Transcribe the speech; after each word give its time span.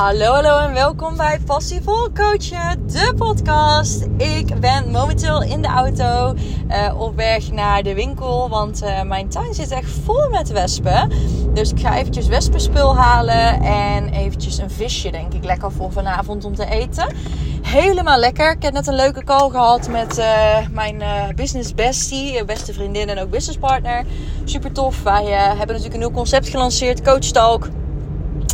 Hallo, 0.00 0.32
hallo 0.32 0.58
en 0.58 0.72
welkom 0.72 1.16
bij 1.16 1.38
Passievol 1.46 2.12
Coachen, 2.12 2.86
de 2.86 3.14
podcast. 3.16 4.06
Ik 4.16 4.60
ben 4.60 4.90
momenteel 4.90 5.42
in 5.42 5.62
de 5.62 5.68
auto 5.68 6.34
uh, 6.68 7.00
op 7.00 7.16
weg 7.16 7.50
naar 7.50 7.82
de 7.82 7.94
winkel, 7.94 8.48
want 8.48 8.82
uh, 8.82 9.02
mijn 9.02 9.28
tuin 9.28 9.54
zit 9.54 9.70
echt 9.70 9.90
vol 10.04 10.28
met 10.30 10.48
wespen. 10.48 11.12
Dus 11.54 11.70
ik 11.70 11.80
ga 11.80 11.96
eventjes 11.96 12.26
wespenspul 12.26 12.96
halen 12.96 13.62
en 13.62 14.08
eventjes 14.08 14.58
een 14.58 14.70
visje, 14.70 15.10
denk 15.10 15.32
ik, 15.32 15.44
lekker 15.44 15.72
voor 15.72 15.92
vanavond 15.92 16.44
om 16.44 16.54
te 16.54 16.66
eten. 16.66 17.14
Helemaal 17.62 18.18
lekker. 18.18 18.52
Ik 18.52 18.62
heb 18.62 18.72
net 18.72 18.86
een 18.86 18.94
leuke 18.94 19.24
call 19.24 19.50
gehad 19.50 19.88
met 19.88 20.18
uh, 20.18 20.56
mijn 20.70 21.02
business 21.34 21.74
bestie, 21.74 22.44
beste 22.44 22.72
vriendin 22.72 23.08
en 23.08 23.18
ook 23.18 23.30
businesspartner. 23.30 24.04
Super 24.44 24.72
tof. 24.72 25.02
Wij 25.02 25.24
hebben 25.24 25.66
natuurlijk 25.66 25.94
een 25.94 26.00
nieuw 26.00 26.10
concept 26.10 26.48
gelanceerd, 26.48 27.02
Coach 27.02 27.18
Talk. 27.18 27.68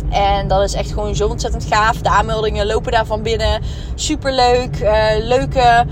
En 0.09 0.47
dat 0.47 0.63
is 0.63 0.73
echt 0.73 0.91
gewoon 0.91 1.15
zo 1.15 1.27
ontzettend 1.27 1.65
gaaf. 1.65 2.01
De 2.01 2.09
aanmeldingen 2.09 2.65
lopen 2.65 2.91
daarvan 2.91 3.21
binnen. 3.21 3.61
Super 3.95 4.33
leuk. 4.33 4.79
Uh, 4.81 5.03
leuke, 5.19 5.85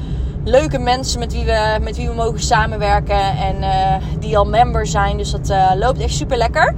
leuke 0.44 0.80
mensen 0.80 1.20
met 1.20 1.34
wie, 1.34 1.46
we, 1.46 1.78
met 1.82 1.98
wie 1.98 2.08
we 2.08 2.14
mogen 2.14 2.40
samenwerken. 2.40 3.38
En 3.38 3.55
uh, 3.55 3.96
die 4.20 4.38
al 4.38 4.46
member 4.46 4.88
zijn. 4.88 5.18
Dus 5.18 5.32
dat 5.32 5.50
uh, 5.50 5.72
loopt 5.76 6.00
echt 6.00 6.14
super 6.14 6.38
lekker. 6.38 6.76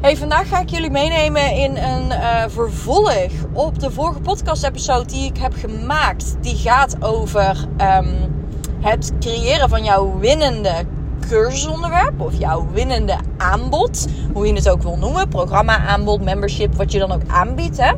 Hey, 0.00 0.16
vandaag 0.16 0.48
ga 0.48 0.60
ik 0.60 0.70
jullie 0.70 0.90
meenemen 0.90 1.52
in 1.52 1.76
een 1.76 2.12
vervolg 2.50 3.30
op 3.52 3.78
de 3.78 3.90
vorige 3.90 4.20
podcast-episode 4.20 5.06
die 5.06 5.24
ik 5.24 5.36
heb 5.38 5.54
gemaakt. 5.54 6.36
Die 6.40 6.56
gaat 6.56 6.96
over 7.00 7.66
um, 7.96 8.38
het 8.80 9.12
creëren 9.20 9.68
van 9.68 9.84
jouw 9.84 10.18
winnende 10.18 10.72
cursusonderwerp 11.30 12.20
of 12.20 12.38
jouw 12.38 12.68
winnende 12.72 13.16
aanbod, 13.36 14.06
hoe 14.32 14.46
je 14.46 14.52
het 14.52 14.68
ook 14.68 14.82
wil 14.82 14.96
noemen, 14.96 15.28
programma, 15.28 15.78
aanbod, 15.78 16.20
membership, 16.20 16.74
wat 16.74 16.92
je 16.92 16.98
dan 16.98 17.12
ook 17.12 17.22
aanbiedt. 17.26 17.76
Hè? 17.76 17.92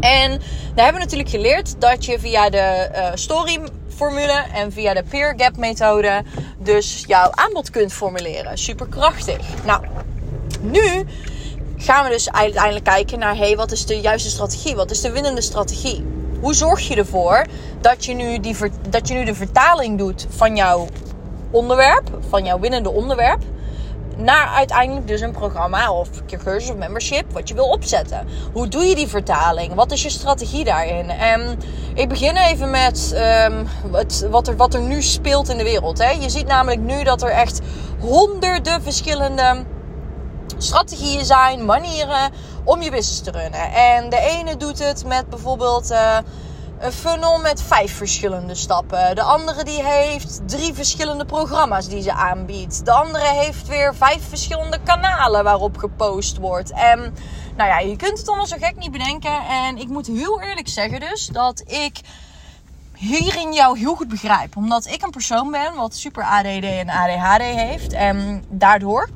En 0.00 0.30
daar 0.74 0.84
hebben 0.84 0.92
we 0.92 0.98
natuurlijk 0.98 1.28
geleerd 1.28 1.80
dat 1.80 2.04
je 2.04 2.18
via 2.18 2.50
de 2.50 2.90
uh, 2.94 3.08
story 3.14 3.58
formule 3.88 4.44
en 4.54 4.72
via 4.72 4.94
de 4.94 5.02
peer 5.02 5.34
gap 5.36 5.56
methode 5.56 6.22
dus 6.58 7.04
jouw 7.06 7.30
aanbod 7.30 7.70
kunt 7.70 7.92
formuleren. 7.92 8.58
Super 8.58 8.86
krachtig. 8.86 9.64
Nou, 9.64 9.84
nu 10.60 11.04
gaan 11.76 12.04
we 12.04 12.10
dus 12.10 12.32
uiteindelijk 12.32 12.84
kijken 12.84 13.18
naar 13.18 13.36
hey, 13.36 13.56
wat 13.56 13.72
is 13.72 13.86
de 13.86 14.00
juiste 14.00 14.30
strategie? 14.30 14.74
Wat 14.76 14.90
is 14.90 15.00
de 15.00 15.12
winnende 15.12 15.42
strategie? 15.42 16.04
Hoe 16.40 16.54
zorg 16.54 16.88
je 16.88 16.94
ervoor 16.94 17.46
dat 17.80 18.04
je 18.04 18.14
nu, 18.14 18.40
die, 18.40 18.56
dat 18.88 19.08
je 19.08 19.14
nu 19.14 19.24
de 19.24 19.34
vertaling 19.34 19.98
doet 19.98 20.26
van 20.30 20.56
jouw 20.56 20.86
onderwerp, 21.52 22.10
van 22.28 22.44
jouw 22.44 22.58
winnende 22.58 22.90
onderwerp, 22.90 23.42
naar 24.16 24.46
uiteindelijk 24.46 25.06
dus 25.06 25.20
een 25.20 25.32
programma 25.32 25.92
of 25.92 26.08
cursus 26.26 26.70
of 26.70 26.76
membership 26.76 27.32
wat 27.32 27.48
je 27.48 27.54
wil 27.54 27.68
opzetten. 27.68 28.26
Hoe 28.52 28.68
doe 28.68 28.84
je 28.84 28.94
die 28.94 29.08
vertaling? 29.08 29.74
Wat 29.74 29.92
is 29.92 30.02
je 30.02 30.10
strategie 30.10 30.64
daarin? 30.64 31.10
En 31.10 31.58
ik 31.94 32.08
begin 32.08 32.36
even 32.36 32.70
met 32.70 33.14
um, 33.48 33.66
het, 33.92 34.26
wat, 34.30 34.48
er, 34.48 34.56
wat 34.56 34.74
er 34.74 34.80
nu 34.80 35.02
speelt 35.02 35.48
in 35.48 35.58
de 35.58 35.64
wereld. 35.64 35.98
Hè? 35.98 36.10
Je 36.10 36.30
ziet 36.30 36.46
namelijk 36.46 36.80
nu 36.80 37.04
dat 37.04 37.22
er 37.22 37.30
echt 37.30 37.60
honderden 38.00 38.82
verschillende 38.82 39.64
strategieën 40.58 41.24
zijn, 41.24 41.64
manieren 41.64 42.30
om 42.64 42.82
je 42.82 42.90
business 42.90 43.20
te 43.20 43.30
runnen. 43.30 43.72
En 43.72 44.10
de 44.10 44.18
ene 44.18 44.56
doet 44.56 44.78
het 44.78 45.04
met 45.06 45.28
bijvoorbeeld... 45.28 45.90
Uh, 45.90 46.16
een 46.82 46.92
funnel 46.92 47.38
met 47.38 47.62
vijf 47.62 47.96
verschillende 47.96 48.54
stappen. 48.54 49.14
De 49.14 49.22
andere 49.22 49.64
die 49.64 49.82
heeft 49.82 50.40
drie 50.46 50.74
verschillende 50.74 51.24
programma's 51.24 51.88
die 51.88 52.02
ze 52.02 52.12
aanbiedt. 52.12 52.84
De 52.84 52.92
andere 52.92 53.26
heeft 53.26 53.68
weer 53.68 53.94
vijf 53.94 54.28
verschillende 54.28 54.78
kanalen 54.84 55.44
waarop 55.44 55.76
gepost 55.76 56.36
wordt. 56.36 56.70
En 56.70 57.14
nou 57.56 57.68
ja, 57.68 57.78
je 57.78 57.96
kunt 57.96 58.18
het 58.18 58.28
allemaal 58.28 58.46
zo 58.46 58.56
gek 58.60 58.76
niet 58.76 58.90
bedenken. 58.90 59.46
En 59.46 59.78
ik 59.78 59.88
moet 59.88 60.06
heel 60.06 60.40
eerlijk 60.40 60.68
zeggen 60.68 61.00
dus 61.00 61.26
dat 61.26 61.62
ik 61.66 62.00
hierin 62.96 63.52
jou 63.52 63.78
heel 63.78 63.94
goed 63.94 64.08
begrijp. 64.08 64.56
Omdat 64.56 64.86
ik 64.86 65.02
een 65.02 65.10
persoon 65.10 65.50
ben 65.50 65.74
wat 65.74 65.94
super 65.94 66.24
ADD 66.24 66.64
en 66.64 66.88
ADHD 66.88 67.42
heeft. 67.42 67.92
En 67.92 68.44
daardoor 68.48 69.08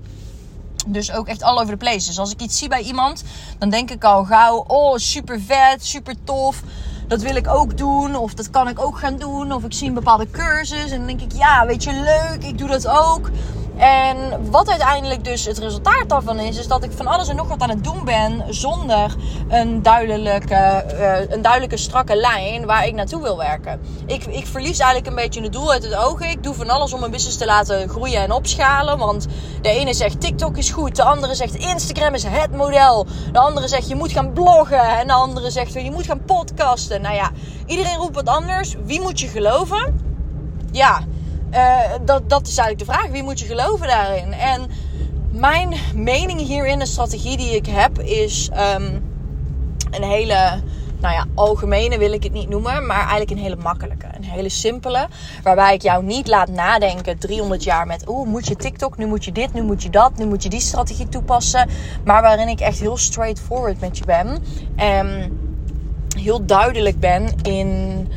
dus 0.87 1.12
ook 1.12 1.28
echt 1.28 1.43
all 1.43 1.59
over 1.59 1.71
the 1.71 1.77
place. 1.77 2.06
Dus 2.06 2.19
als 2.19 2.33
ik 2.33 2.41
iets 2.41 2.59
zie 2.59 2.69
bij 2.69 2.83
iemand, 2.83 3.25
dan 3.59 3.71
denk 3.71 3.91
ik 3.91 4.04
al 4.04 4.25
gauw: 4.25 4.65
oh, 4.66 4.97
super 4.97 5.41
vet, 5.41 5.87
super 5.87 6.15
tof 6.25 6.62
dat 7.06 7.22
wil 7.22 7.37
ik 7.37 7.49
ook 7.49 7.78
doen. 7.78 8.17
Of 8.17 8.34
dat 8.34 8.50
kan 8.50 8.69
ik 8.69 8.81
ook 8.81 8.99
gaan 8.99 9.17
doen. 9.17 9.53
Of 9.53 9.65
ik 9.65 9.72
zie 9.72 9.89
een 9.89 9.94
bepaalde 9.94 10.31
cursus 10.31 10.91
en 10.91 10.99
dan 10.99 11.06
denk 11.06 11.21
ik, 11.21 11.33
ja, 11.33 11.67
weet 11.67 11.84
je, 11.84 11.93
leuk, 11.93 12.44
ik 12.44 12.59
doe 12.59 12.69
dat 12.69 12.89
ook. 12.89 13.31
En 13.76 14.50
wat 14.50 14.70
uiteindelijk 14.70 15.25
dus 15.25 15.44
het 15.44 15.59
resultaat 15.59 16.09
daarvan 16.09 16.38
is, 16.38 16.59
is 16.59 16.69
dat 16.69 16.84
ik 16.84 16.92
van 16.92 17.06
alles 17.06 17.28
en 17.28 17.37
nog 17.37 17.48
wat 17.48 17.60
aan 17.60 17.69
het 17.69 17.84
doen 17.84 18.04
ben 18.04 18.44
zonder 18.48 19.14
een 19.48 19.82
duidelijke, 19.82 20.84
uh, 20.94 21.31
een 21.31 21.42
duidelijke 21.42 21.76
strakke 21.76 22.16
lijn 22.16 22.66
waar 22.66 22.86
ik 22.86 22.94
naartoe 22.94 23.22
wil 23.22 23.36
werken. 23.36 23.81
Ik, 24.06 24.25
ik 24.25 24.47
verlies 24.47 24.78
eigenlijk 24.78 25.06
een 25.06 25.22
beetje 25.22 25.42
het 25.42 25.53
doel 25.53 25.72
uit 25.72 25.82
het 25.82 25.94
oog. 25.97 26.20
Ik 26.20 26.42
doe 26.42 26.54
van 26.54 26.70
alles 26.70 26.92
om 26.92 27.00
mijn 27.00 27.10
business 27.10 27.36
te 27.36 27.44
laten 27.44 27.88
groeien 27.88 28.22
en 28.22 28.32
opschalen. 28.32 28.98
Want 28.98 29.26
de 29.62 29.69
ene 29.69 29.94
zegt 29.94 30.20
TikTok 30.20 30.56
is 30.56 30.70
goed, 30.70 30.97
de 30.97 31.03
andere 31.03 31.34
zegt 31.34 31.54
Instagram 31.54 32.15
is 32.15 32.25
het 32.25 32.56
model. 32.56 33.06
De 33.32 33.38
andere 33.38 33.69
zegt 33.69 33.88
je 33.88 33.97
moet 33.97 34.12
gaan 34.12 34.32
bloggen 34.32 34.98
en 34.98 35.06
de 35.06 35.12
andere 35.12 35.50
zegt 35.50 35.72
je 35.72 35.91
moet 35.91 36.06
gaan 36.06 36.25
podcasten. 36.25 37.03
Nou 37.03 37.15
ja, 37.15 37.31
iedereen 37.66 37.97
roept 37.97 38.15
wat 38.15 38.28
anders. 38.28 38.75
Wie 38.84 39.00
moet 39.00 39.20
je 39.20 39.28
geloven? 39.28 40.00
Ja, 40.72 41.00
uh, 41.55 41.81
dat, 42.05 42.31
dat 42.31 42.47
is 42.47 42.59
eigenlijk 42.59 42.79
de 42.79 42.93
vraag. 42.93 43.11
Wie 43.11 43.23
moet 43.23 43.41
je 43.41 43.47
geloven 43.47 43.87
daarin? 43.87 44.33
En 44.33 44.71
mijn 45.33 45.75
mening 45.95 46.41
hierin, 46.41 46.79
de 46.79 46.87
strategie 46.87 47.37
die 47.37 47.55
ik 47.55 47.67
heb, 47.67 48.01
is 48.01 48.51
um, 48.75 49.05
een 49.91 50.03
hele, 50.03 50.61
nou 51.01 51.15
ja, 51.15 51.25
algemene 51.34 51.99
wil 51.99 52.12
ik 52.12 52.23
het 52.23 52.33
niet 52.33 52.49
noemen, 52.49 52.87
maar 52.87 53.01
eigenlijk 53.01 53.31
een 53.31 53.39
hele 53.39 53.57
makkelijke. 53.57 54.07
Een 54.17 54.25
hele 54.25 54.49
simpele, 54.49 55.07
waarbij 55.43 55.75
ik 55.75 55.83
jou 55.83 56.05
niet 56.05 56.27
laat 56.27 56.49
nadenken 56.49 57.19
300 57.19 57.65
jaar 57.65 57.87
met, 57.87 58.09
oeh, 58.09 58.28
moet 58.28 58.47
je 58.47 58.57
TikTok, 58.57 58.97
nu 58.97 59.07
moet 59.07 59.25
je 59.25 59.33
dit, 59.33 59.53
nu 59.53 59.63
moet 59.63 59.83
je 59.83 59.91
dat, 59.91 60.17
nu 60.17 60.27
moet 60.27 60.43
je 60.43 60.49
die 60.49 60.61
strategie 60.61 61.09
toepassen. 61.09 61.69
Maar 62.05 62.23
waarin 62.23 62.49
ik 62.49 62.61
echt 62.61 62.78
heel 62.78 62.97
straightforward 62.97 63.81
met 63.81 63.99
je 63.99 64.05
ben. 64.05 64.39
En 64.77 65.39
heel 66.19 66.47
duidelijk 66.47 67.01
ben 67.01 67.34
in 67.43 68.09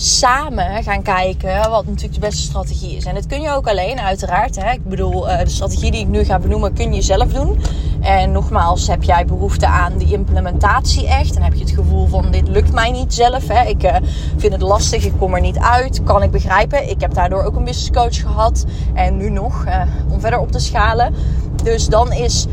samen 0.00 0.82
gaan 0.82 1.02
kijken 1.02 1.70
wat 1.70 1.86
natuurlijk 1.86 2.14
de 2.14 2.20
beste 2.20 2.42
strategie 2.42 2.96
is. 2.96 3.04
En 3.04 3.14
dat 3.14 3.26
kun 3.26 3.40
je 3.40 3.50
ook 3.50 3.68
alleen, 3.68 4.00
uiteraard. 4.00 4.62
Hè. 4.62 4.72
Ik 4.72 4.84
bedoel, 4.84 5.28
eh, 5.28 5.38
de 5.44 5.50
strategie 5.50 5.90
die 5.90 6.00
ik 6.00 6.08
nu 6.08 6.24
ga 6.24 6.38
benoemen, 6.38 6.72
kun 6.72 6.94
je 6.94 7.02
zelf 7.02 7.32
doen. 7.32 7.60
En 8.00 8.32
nogmaals, 8.32 8.86
heb 8.86 9.02
jij 9.02 9.24
behoefte 9.24 9.66
aan 9.66 9.96
die 9.96 10.12
implementatie 10.12 11.08
echt? 11.08 11.36
En 11.36 11.42
heb 11.42 11.54
je 11.54 11.60
het 11.60 11.70
gevoel 11.70 12.06
van, 12.06 12.30
dit 12.30 12.48
lukt 12.48 12.72
mij 12.72 12.90
niet 12.90 13.14
zelf. 13.14 13.48
Hè? 13.48 13.68
Ik 13.68 13.82
uh, 13.82 13.96
vind 14.36 14.52
het 14.52 14.62
lastig, 14.62 15.04
ik 15.04 15.12
kom 15.18 15.34
er 15.34 15.40
niet 15.40 15.58
uit. 15.58 16.02
Kan 16.04 16.22
ik 16.22 16.30
begrijpen. 16.30 16.90
Ik 16.90 17.00
heb 17.00 17.14
daardoor 17.14 17.42
ook 17.42 17.56
een 17.56 17.64
business 17.64 17.90
coach 17.90 18.20
gehad. 18.20 18.64
En 18.94 19.16
nu 19.16 19.30
nog, 19.30 19.64
uh, 19.66 19.82
om 20.10 20.20
verder 20.20 20.38
op 20.38 20.52
te 20.52 20.58
schalen. 20.58 21.14
Dus 21.62 21.86
dan 21.86 22.12
is 22.12 22.46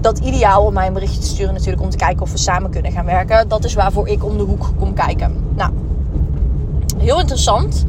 dat 0.00 0.18
ideaal 0.18 0.64
om 0.64 0.72
mij 0.72 0.86
een 0.86 0.92
berichtje 0.92 1.20
te 1.20 1.26
sturen 1.26 1.54
natuurlijk 1.54 1.82
om 1.82 1.90
te 1.90 1.96
kijken 1.96 2.22
of 2.22 2.32
we 2.32 2.38
samen 2.38 2.70
kunnen 2.70 2.92
gaan 2.92 3.04
werken. 3.04 3.48
Dat 3.48 3.64
is 3.64 3.74
waarvoor 3.74 4.08
ik 4.08 4.24
om 4.24 4.36
de 4.36 4.42
hoek 4.42 4.70
kom 4.78 4.94
kijken. 4.94 5.44
Nou, 5.54 5.72
heel 7.06 7.20
interessant. 7.20 7.84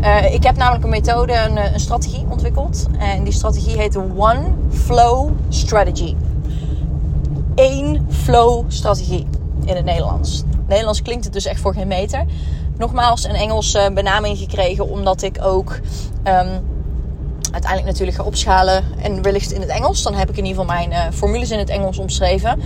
Uh, 0.00 0.34
ik 0.34 0.42
heb 0.42 0.56
namelijk 0.56 0.84
een 0.84 0.90
methode, 0.90 1.32
een, 1.32 1.56
eh, 1.56 1.72
een, 1.72 1.80
strategie 1.80 2.26
ontwikkeld. 2.28 2.86
En 2.98 3.24
die 3.24 3.32
strategie 3.32 3.76
heet 3.76 3.92
de 3.92 4.02
One 4.16 4.42
Flow 4.70 5.30
Strategy. 5.48 6.14
Eén 7.54 8.06
flow 8.10 8.64
strategie 8.68 9.26
in 9.64 9.76
het 9.76 9.84
Nederlands. 9.84 10.42
Nederlands 10.68 11.02
klinkt 11.02 11.24
het 11.24 11.32
dus 11.32 11.46
echt 11.46 11.60
voor 11.60 11.74
geen 11.74 11.88
meter. 11.88 12.24
Nogmaals, 12.76 13.24
een 13.24 13.34
Engelse 13.34 13.90
benaming 13.94 14.38
gekregen 14.38 14.88
omdat 14.88 15.22
ik 15.22 15.38
ook 15.42 15.70
um, 15.70 16.64
uiteindelijk 17.52 17.84
natuurlijk 17.84 18.16
ga 18.16 18.22
opschalen. 18.24 18.84
En 19.02 19.22
wellicht 19.22 19.52
in 19.52 19.60
het 19.60 19.70
Engels. 19.70 20.02
Dan 20.02 20.14
heb 20.14 20.30
ik 20.30 20.36
in 20.36 20.44
ieder 20.44 20.62
geval 20.62 20.76
mijn 20.76 21.12
formules 21.12 21.50
in 21.50 21.58
het 21.58 21.68
Engels 21.68 21.98
omschreven. 21.98 22.62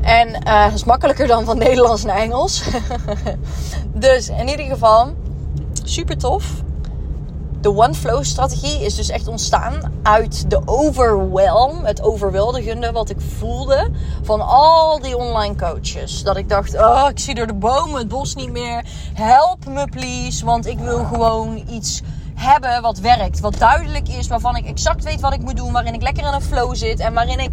En 0.00 0.42
is 0.74 0.84
makkelijker 0.84 1.26
dan 1.26 1.44
van 1.44 1.58
Nederlands 1.58 2.04
naar 2.04 2.16
Engels. 2.16 2.62
dus 3.94 4.28
in 4.28 4.48
ieder 4.48 4.66
geval, 4.66 5.12
super 5.84 6.18
tof. 6.18 6.62
De 7.60 7.76
One 7.76 7.94
Flow 7.94 8.24
strategie 8.24 8.84
is 8.84 8.94
dus 8.94 9.08
echt 9.08 9.28
ontstaan 9.28 9.92
uit 10.02 10.50
de 10.50 10.62
overwhelm, 10.64 11.84
het 11.84 12.02
overweldigende 12.02 12.92
wat 12.92 13.10
ik 13.10 13.20
voelde 13.38 13.90
van 14.22 14.40
al 14.40 15.00
die 15.00 15.16
online 15.16 15.56
coaches. 15.56 16.22
Dat 16.22 16.36
ik 16.36 16.48
dacht, 16.48 16.74
oh, 16.74 17.06
ik 17.10 17.18
zie 17.18 17.34
door 17.34 17.46
de 17.46 17.54
bomen 17.54 17.98
het 17.98 18.08
bos 18.08 18.34
niet 18.34 18.50
meer. 18.50 18.84
Help 19.14 19.66
me 19.66 19.84
please, 19.88 20.44
want 20.44 20.66
ik 20.66 20.78
wil 20.78 21.04
gewoon 21.04 21.62
iets 21.70 22.02
hebben 22.34 22.82
wat 22.82 22.98
werkt, 22.98 23.40
wat 23.40 23.58
duidelijk 23.58 24.08
is, 24.08 24.28
waarvan 24.28 24.56
ik 24.56 24.66
exact 24.66 25.04
weet 25.04 25.20
wat 25.20 25.32
ik 25.32 25.40
moet 25.40 25.56
doen, 25.56 25.72
waarin 25.72 25.94
ik 25.94 26.02
lekker 26.02 26.26
in 26.26 26.32
een 26.32 26.42
flow 26.42 26.74
zit 26.74 27.00
en 27.00 27.14
waarin 27.14 27.38
ik 27.38 27.52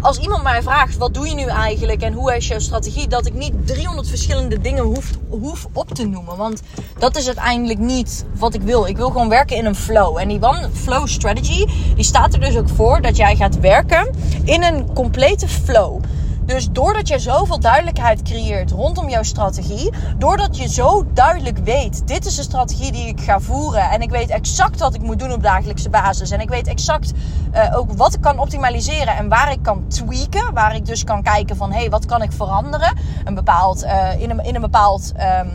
als 0.00 0.18
iemand 0.18 0.42
mij 0.42 0.62
vraagt, 0.62 0.96
wat 0.96 1.14
doe 1.14 1.28
je 1.28 1.34
nu 1.34 1.44
eigenlijk 1.44 2.02
en 2.02 2.12
hoe 2.12 2.36
is 2.36 2.48
jouw 2.48 2.58
strategie, 2.58 3.08
dat 3.08 3.26
ik 3.26 3.34
niet 3.34 3.52
300 3.64 4.08
verschillende 4.08 4.60
dingen 4.60 4.84
hoef, 4.84 5.10
hoef 5.28 5.66
op 5.72 5.94
te 5.94 6.06
noemen. 6.06 6.36
Want 6.36 6.62
dat 6.98 7.16
is 7.16 7.26
uiteindelijk 7.26 7.78
niet 7.78 8.24
wat 8.34 8.54
ik 8.54 8.62
wil. 8.62 8.86
Ik 8.86 8.96
wil 8.96 9.10
gewoon 9.10 9.28
werken 9.28 9.56
in 9.56 9.64
een 9.64 9.74
flow. 9.74 10.18
En 10.18 10.28
die 10.28 10.42
One 10.42 10.68
Flow 10.72 11.06
Strategy, 11.06 11.66
die 11.94 12.04
staat 12.04 12.34
er 12.34 12.40
dus 12.40 12.56
ook 12.56 12.68
voor 12.68 13.00
dat 13.00 13.16
jij 13.16 13.36
gaat 13.36 13.60
werken 13.60 14.14
in 14.44 14.62
een 14.62 14.92
complete 14.92 15.48
flow. 15.48 16.02
Dus 16.50 16.68
doordat 16.70 17.08
je 17.08 17.18
zoveel 17.18 17.60
duidelijkheid 17.60 18.22
creëert 18.22 18.70
rondom 18.70 19.08
jouw 19.08 19.22
strategie, 19.22 19.92
doordat 20.18 20.56
je 20.56 20.68
zo 20.68 21.06
duidelijk 21.12 21.58
weet, 21.58 22.06
dit 22.06 22.26
is 22.26 22.36
de 22.36 22.42
strategie 22.42 22.92
die 22.92 23.06
ik 23.06 23.20
ga 23.20 23.40
voeren 23.40 23.90
en 23.90 24.02
ik 24.02 24.10
weet 24.10 24.30
exact 24.30 24.80
wat 24.80 24.94
ik 24.94 25.00
moet 25.00 25.18
doen 25.18 25.32
op 25.32 25.42
dagelijkse 25.42 25.90
basis 25.90 26.30
en 26.30 26.40
ik 26.40 26.48
weet 26.48 26.66
exact 26.66 27.12
uh, 27.54 27.76
ook 27.76 27.92
wat 27.92 28.14
ik 28.14 28.20
kan 28.20 28.38
optimaliseren 28.38 29.16
en 29.16 29.28
waar 29.28 29.52
ik 29.52 29.62
kan 29.62 29.88
tweaken, 29.88 30.54
waar 30.54 30.74
ik 30.74 30.86
dus 30.86 31.04
kan 31.04 31.22
kijken 31.22 31.56
van 31.56 31.72
hé, 31.72 31.78
hey, 31.78 31.90
wat 31.90 32.06
kan 32.06 32.22
ik 32.22 32.32
veranderen? 32.32 32.96
Een 33.24 33.34
bepaald, 33.34 33.84
uh, 33.84 34.20
in, 34.20 34.40
een, 34.54 34.60
bepaald 34.60 35.12
um, 35.40 35.50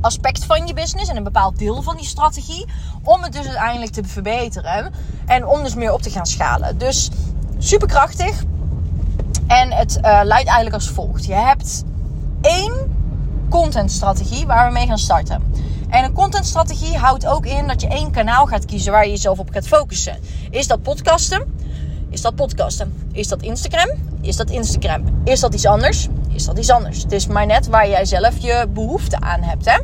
aspect 0.00 0.44
van 0.44 0.66
je 0.66 0.74
business 0.74 1.10
en 1.10 1.16
een 1.16 1.22
bepaald 1.22 1.58
deel 1.58 1.82
van 1.82 1.96
die 1.96 2.06
strategie. 2.06 2.66
Om 3.02 3.22
het 3.22 3.32
dus 3.32 3.46
uiteindelijk 3.46 3.92
te 3.92 4.04
verbeteren. 4.04 4.92
En 5.26 5.46
om 5.46 5.62
dus 5.62 5.74
meer 5.74 5.92
op 5.92 6.02
te 6.02 6.10
gaan 6.10 6.26
schalen. 6.26 6.78
Dus 6.78 7.10
superkrachtig. 7.58 8.42
En 9.48 9.72
het 9.72 9.96
uh, 9.96 10.02
luidt 10.02 10.46
eigenlijk 10.46 10.74
als 10.74 10.88
volgt. 10.88 11.24
Je 11.24 11.34
hebt 11.34 11.84
één 12.40 12.72
contentstrategie 13.48 14.46
waar 14.46 14.66
we 14.66 14.72
mee 14.72 14.86
gaan 14.86 14.98
starten. 14.98 15.52
En 15.88 16.04
een 16.04 16.12
contentstrategie 16.12 16.96
houdt 16.96 17.26
ook 17.26 17.46
in 17.46 17.66
dat 17.66 17.80
je 17.80 17.88
één 17.88 18.10
kanaal 18.10 18.46
gaat 18.46 18.64
kiezen 18.64 18.92
waar 18.92 19.04
je 19.04 19.10
jezelf 19.10 19.38
op 19.38 19.50
gaat 19.50 19.66
focussen. 19.66 20.18
Is 20.50 20.66
dat 20.66 20.82
podcasten? 20.82 21.54
Is 22.10 22.20
dat 22.20 22.34
podcasten? 22.34 23.08
Is 23.12 23.28
dat 23.28 23.42
Instagram? 23.42 23.88
Is 24.20 24.36
dat 24.36 24.50
Instagram? 24.50 25.04
Is 25.24 25.40
dat 25.40 25.54
iets 25.54 25.66
anders? 25.66 26.08
Is 26.32 26.44
dat 26.44 26.58
iets 26.58 26.70
anders? 26.70 27.02
Het 27.02 27.12
is 27.12 27.26
maar 27.26 27.46
net 27.46 27.68
waar 27.68 27.88
jij 27.88 28.04
zelf 28.04 28.38
je 28.38 28.66
behoefte 28.72 29.20
aan 29.20 29.42
hebt, 29.42 29.64
hè? 29.64 29.78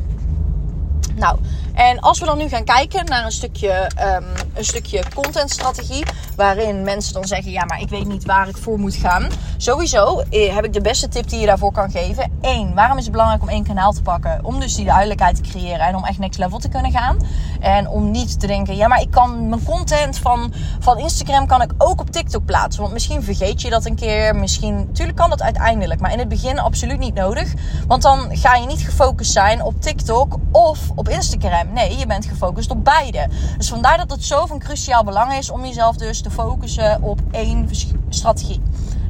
Nou, 1.15 1.39
en 1.73 1.99
als 1.99 2.19
we 2.19 2.25
dan 2.25 2.37
nu 2.37 2.47
gaan 2.49 2.63
kijken 2.63 3.05
naar 3.05 3.25
een 3.25 3.31
stukje, 3.31 3.91
um, 4.17 4.25
een 4.53 4.65
stukje 4.65 5.03
contentstrategie, 5.13 6.05
waarin 6.35 6.83
mensen 6.83 7.13
dan 7.13 7.25
zeggen: 7.25 7.51
Ja, 7.51 7.65
maar 7.65 7.81
ik 7.81 7.89
weet 7.89 8.07
niet 8.07 8.25
waar 8.25 8.47
ik 8.47 8.57
voor 8.57 8.79
moet 8.79 8.95
gaan. 8.95 9.27
Sowieso 9.57 10.19
eh, 10.19 10.55
heb 10.55 10.65
ik 10.65 10.73
de 10.73 10.81
beste 10.81 11.07
tip 11.07 11.29
die 11.29 11.39
je 11.39 11.45
daarvoor 11.45 11.71
kan 11.71 11.91
geven. 11.91 12.31
Eén, 12.41 12.73
waarom 12.73 12.97
is 12.97 13.03
het 13.03 13.11
belangrijk 13.11 13.41
om 13.41 13.49
één 13.49 13.63
kanaal 13.63 13.91
te 13.91 14.01
pakken? 14.01 14.39
Om 14.43 14.59
dus 14.59 14.75
die 14.75 14.85
duidelijkheid 14.85 15.35
te 15.35 15.49
creëren 15.49 15.79
en 15.79 15.95
om 15.95 16.05
echt 16.05 16.19
next 16.19 16.39
level 16.39 16.59
te 16.59 16.69
kunnen 16.69 16.91
gaan. 16.91 17.17
En 17.59 17.87
om 17.87 18.11
niet 18.11 18.39
te 18.39 18.47
denken: 18.47 18.75
Ja, 18.75 18.87
maar 18.87 19.01
ik 19.01 19.11
kan 19.11 19.49
mijn 19.49 19.63
content 19.63 20.17
van, 20.17 20.53
van 20.79 20.97
Instagram 20.97 21.47
kan 21.47 21.61
ik 21.61 21.71
ook 21.77 22.01
op 22.01 22.09
TikTok 22.09 22.45
plaatsen. 22.45 22.81
Want 22.81 22.93
misschien 22.93 23.23
vergeet 23.23 23.61
je 23.61 23.69
dat 23.69 23.85
een 23.85 23.95
keer. 23.95 24.35
Misschien, 24.35 24.75
natuurlijk 24.75 25.17
kan 25.17 25.29
dat 25.29 25.41
uiteindelijk, 25.41 25.99
maar 26.01 26.11
in 26.11 26.19
het 26.19 26.27
begin 26.27 26.59
absoluut 26.59 26.99
niet 26.99 27.13
nodig. 27.13 27.53
Want 27.87 28.01
dan 28.01 28.37
ga 28.37 28.55
je 28.55 28.67
niet 28.67 28.81
gefocust 28.81 29.31
zijn 29.31 29.63
op 29.63 29.81
TikTok 29.81 30.37
of 30.51 30.79
op 30.95 31.09
Instagram. 31.09 31.73
Nee, 31.73 31.97
je 31.97 32.05
bent 32.05 32.25
gefocust 32.25 32.71
op 32.71 32.83
beide. 32.83 33.27
Dus 33.57 33.69
vandaar 33.69 33.97
dat 33.97 34.11
het 34.11 34.23
zo 34.23 34.45
van 34.45 34.59
cruciaal 34.59 35.03
belang 35.03 35.33
is 35.33 35.49
om 35.49 35.65
jezelf 35.65 35.95
dus 35.95 36.21
te 36.25 36.31
focussen 36.31 37.01
op 37.01 37.19
één 37.31 37.69
strategie. 38.09 38.61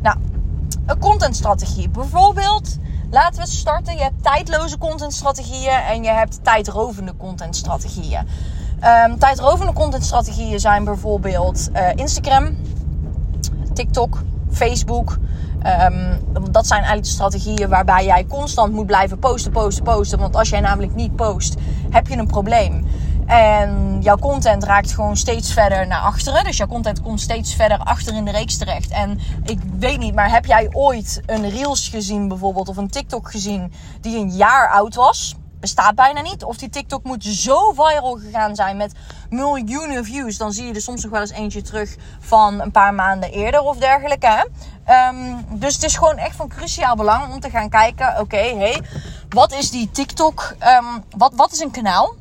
Nou, 0.02 0.18
een 0.86 1.00
contentstrategie. 1.00 1.90
Bijvoorbeeld, 1.90 2.78
laten 3.10 3.42
we 3.42 3.48
starten. 3.50 3.96
Je 3.96 4.02
hebt 4.02 4.24
tijdloze 4.24 4.78
contentstrategieën 4.78 5.80
en 5.90 6.04
je 6.04 6.10
hebt 6.10 6.44
tijdrovende 6.44 7.14
contentstrategieën. 7.18 8.28
Um, 9.08 9.20
tijdrovende 9.20 9.74
contentstrategieën 9.74 10.60
zijn 10.60 10.84
bijvoorbeeld 10.84 11.70
uh, 11.74 11.90
Instagram, 11.96 12.58
TikTok, 13.74 14.22
Facebook. 14.52 15.18
Um, 15.90 16.20
dat 16.52 16.68
zijn 16.68 16.80
eigenlijk 16.80 17.08
de 17.08 17.14
strategieën 17.14 17.70
waarbij 17.70 18.06
jij 18.06 18.26
constant 18.26 18.74
moet 18.74 18.86
blijven 18.86 19.20
posten, 19.20 19.52
posten, 19.52 19.84
posten. 19.84 20.20
Want 20.20 20.36
als 20.36 20.50
jij 20.50 20.60
namelijk 20.60 20.96
niet 20.96 21.16
post, 21.16 21.56
heb 21.90 22.08
je 22.08 22.18
een 22.18 22.28
probleem. 22.28 22.86
En 23.26 24.02
jouw 24.02 24.18
content 24.18 24.64
raakt 24.64 24.92
gewoon 24.92 25.18
steeds 25.18 25.54
verder 25.54 25.88
naar 25.88 26.02
achteren. 26.02 26.44
Dus 26.44 26.58
jouw 26.58 26.68
content 26.68 27.02
komt 27.02 27.22
steeds 27.22 27.56
verder 27.56 27.78
achter 27.78 28.16
in 28.16 28.26
de 28.26 28.32
reeks 28.32 28.58
terecht. 28.58 28.90
En 28.90 29.20
ik 29.44 29.60
weet 29.80 30.00
niet, 30.00 30.16
maar 30.16 30.30
heb 30.30 30.46
jij 30.46 30.70
ooit 30.72 31.22
een 31.26 31.50
Reels 31.50 31.88
gezien 31.88 32.28
bijvoorbeeld 32.28 32.70
of 32.70 32.78
een 32.78 32.90
TikTok 32.90 33.32
gezien 33.32 33.74
die 34.02 34.18
een 34.18 34.32
jaar 34.32 34.70
oud 34.70 34.96
was? 34.96 35.36
bestaat 35.60 35.96
bijna 35.96 36.22
niet. 36.22 36.44
Of 36.44 36.58
die 36.58 36.70
TikTok 36.70 37.04
moet 37.04 37.24
zo 37.24 37.72
viral 37.72 38.16
gegaan 38.16 38.56
zijn 38.56 38.78
met 38.78 38.94
miljoenen 39.30 40.06
views. 40.06 40.38
Dan 40.38 40.52
zie 40.52 40.66
je 40.66 40.74
er 40.74 40.82
soms 40.82 41.04
nog 41.04 41.12
wel 41.12 41.22
eens 41.22 41.32
eentje 41.32 41.62
terug 41.62 41.96
van 42.20 42.62
een 42.62 42.72
paar 42.72 42.94
maanden 42.94 43.32
eerder 43.32 43.62
of 43.62 43.78
dergelijke. 43.78 44.48
Um, 44.90 45.46
dus 45.50 45.74
het 45.74 45.84
is 45.84 45.98
gewoon 45.98 46.18
echt 46.18 46.36
van 46.36 46.48
cruciaal 46.48 46.96
belang 46.96 47.34
om 47.34 47.40
te 47.40 47.50
gaan 47.50 47.70
kijken. 47.70 48.20
Oké, 48.20 48.56
hey, 48.58 48.82
wat 49.30 49.54
is 49.54 49.72
die 49.72 49.92
TikTok? 49.92 50.56
Um, 50.80 51.04
wat, 51.18 51.34
wat 51.36 51.52
is 51.52 51.60
een 51.60 51.72
kanaal? 51.72 52.14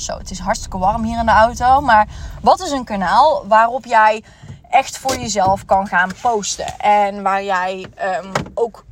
Zo, 0.00 0.18
het 0.18 0.30
is 0.30 0.38
hartstikke 0.38 0.78
warm 0.78 1.04
hier 1.04 1.18
in 1.18 1.26
de 1.26 1.32
auto. 1.32 1.80
Maar 1.80 2.08
wat 2.42 2.60
is 2.60 2.70
een 2.70 2.84
kanaal 2.84 3.46
waarop 3.46 3.84
jij 3.84 4.22
echt 4.70 4.98
voor 4.98 5.16
jezelf 5.16 5.64
kan 5.64 5.86
gaan 5.86 6.10
posten? 6.20 6.78
En 6.78 7.22
waar 7.22 7.44
jij 7.44 7.86
um, 8.22 8.32
ook 8.54 8.84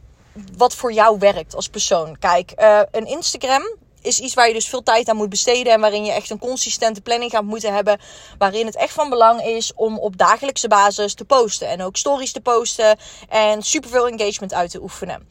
wat 0.57 0.75
voor 0.75 0.93
jou 0.93 1.19
werkt 1.19 1.55
als 1.55 1.69
persoon. 1.69 2.19
Kijk, 2.19 2.53
uh, 2.59 2.81
een 2.91 3.07
Instagram 3.07 3.63
is 4.01 4.19
iets 4.19 4.35
waar 4.35 4.49
je 4.49 4.55
dus 4.55 4.69
veel 4.69 4.83
tijd 4.83 5.09
aan 5.09 5.17
moet 5.17 5.29
besteden. 5.29 5.73
En 5.73 5.81
waarin 5.81 6.05
je 6.05 6.13
echt 6.13 6.31
een 6.31 6.39
consistente 6.39 7.01
planning 7.01 7.31
gaat 7.31 7.45
moeten 7.45 7.75
hebben. 7.75 7.99
Waarin 8.39 8.67
het 8.67 8.77
echt 8.77 8.93
van 8.93 9.09
belang 9.09 9.43
is 9.43 9.73
om 9.75 9.99
op 9.99 10.17
dagelijkse 10.17 10.69
basis 10.69 11.15
te 11.15 11.25
posten. 11.25 11.69
En 11.69 11.83
ook 11.83 11.97
stories 11.97 12.33
te 12.33 12.41
posten. 12.41 12.99
En 13.29 13.63
superveel 13.63 14.09
engagement 14.09 14.55
uit 14.55 14.71
te 14.71 14.83
oefenen. 14.83 15.29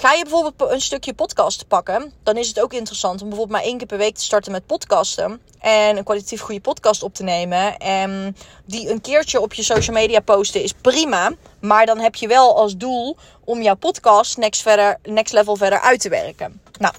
Ga 0.00 0.12
je 0.12 0.22
bijvoorbeeld 0.22 0.70
een 0.70 0.80
stukje 0.80 1.14
podcast 1.14 1.68
pakken, 1.68 2.12
dan 2.22 2.36
is 2.36 2.48
het 2.48 2.60
ook 2.60 2.72
interessant 2.72 3.22
om 3.22 3.28
bijvoorbeeld 3.28 3.58
maar 3.58 3.68
één 3.68 3.78
keer 3.78 3.86
per 3.86 3.98
week 3.98 4.14
te 4.14 4.24
starten 4.24 4.52
met 4.52 4.66
podcasten. 4.66 5.40
En 5.58 5.96
een 5.96 6.04
kwalitatief 6.04 6.40
goede 6.40 6.60
podcast 6.60 7.02
op 7.02 7.14
te 7.14 7.22
nemen. 7.22 7.76
En 7.76 8.36
die 8.64 8.90
een 8.90 9.00
keertje 9.00 9.40
op 9.40 9.54
je 9.54 9.62
social 9.62 9.96
media 9.96 10.20
posten 10.20 10.62
is 10.62 10.72
prima. 10.72 11.32
Maar 11.60 11.86
dan 11.86 11.98
heb 11.98 12.14
je 12.14 12.28
wel 12.28 12.56
als 12.56 12.76
doel 12.76 13.16
om 13.44 13.62
jouw 13.62 13.74
podcast 13.74 14.36
next, 14.36 14.62
verder, 14.62 14.98
next 15.02 15.32
level 15.32 15.56
verder 15.56 15.80
uit 15.80 16.00
te 16.00 16.08
werken. 16.08 16.60
Nou, 16.78 16.94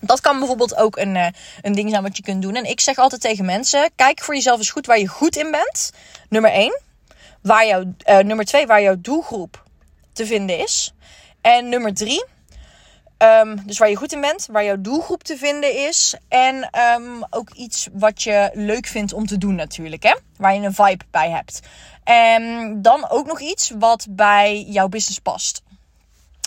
dat 0.00 0.20
kan 0.20 0.38
bijvoorbeeld 0.38 0.76
ook 0.76 0.96
een, 0.96 1.14
uh, 1.14 1.26
een 1.62 1.74
ding 1.74 1.90
zijn 1.90 2.02
wat 2.02 2.16
je 2.16 2.22
kunt 2.22 2.42
doen. 2.42 2.54
En 2.54 2.64
ik 2.64 2.80
zeg 2.80 2.96
altijd 2.96 3.20
tegen 3.20 3.44
mensen: 3.44 3.90
kijk 3.96 4.20
voor 4.20 4.34
jezelf 4.34 4.58
eens 4.58 4.70
goed 4.70 4.86
waar 4.86 4.98
je 4.98 5.08
goed 5.08 5.36
in 5.36 5.50
bent. 5.50 5.90
Nummer 6.28 6.50
1. 6.50 6.80
Waar 7.42 7.66
jouw, 7.66 7.84
uh, 8.06 8.18
nummer 8.18 8.44
2, 8.44 8.66
waar 8.66 8.82
jouw 8.82 8.96
doelgroep 8.98 9.64
te 10.12 10.26
vinden 10.26 10.58
is. 10.58 10.92
En 11.40 11.68
nummer 11.68 11.94
3. 11.94 12.24
Um, 13.22 13.66
dus 13.66 13.78
waar 13.78 13.88
je 13.88 13.96
goed 13.96 14.12
in 14.12 14.20
bent, 14.20 14.48
waar 14.50 14.64
jouw 14.64 14.80
doelgroep 14.80 15.22
te 15.22 15.36
vinden 15.36 15.76
is. 15.76 16.14
En 16.28 16.70
um, 16.96 17.26
ook 17.30 17.50
iets 17.50 17.88
wat 17.92 18.22
je 18.22 18.50
leuk 18.52 18.86
vindt 18.86 19.12
om 19.12 19.26
te 19.26 19.38
doen 19.38 19.54
natuurlijk. 19.54 20.02
Hè? 20.02 20.14
Waar 20.36 20.54
je 20.54 20.60
een 20.60 20.74
vibe 20.74 21.04
bij 21.10 21.30
hebt. 21.30 21.60
En 22.04 22.74
dan 22.82 23.08
ook 23.08 23.26
nog 23.26 23.40
iets 23.40 23.72
wat 23.78 24.06
bij 24.10 24.62
jouw 24.62 24.88
business 24.88 25.18
past. 25.18 25.62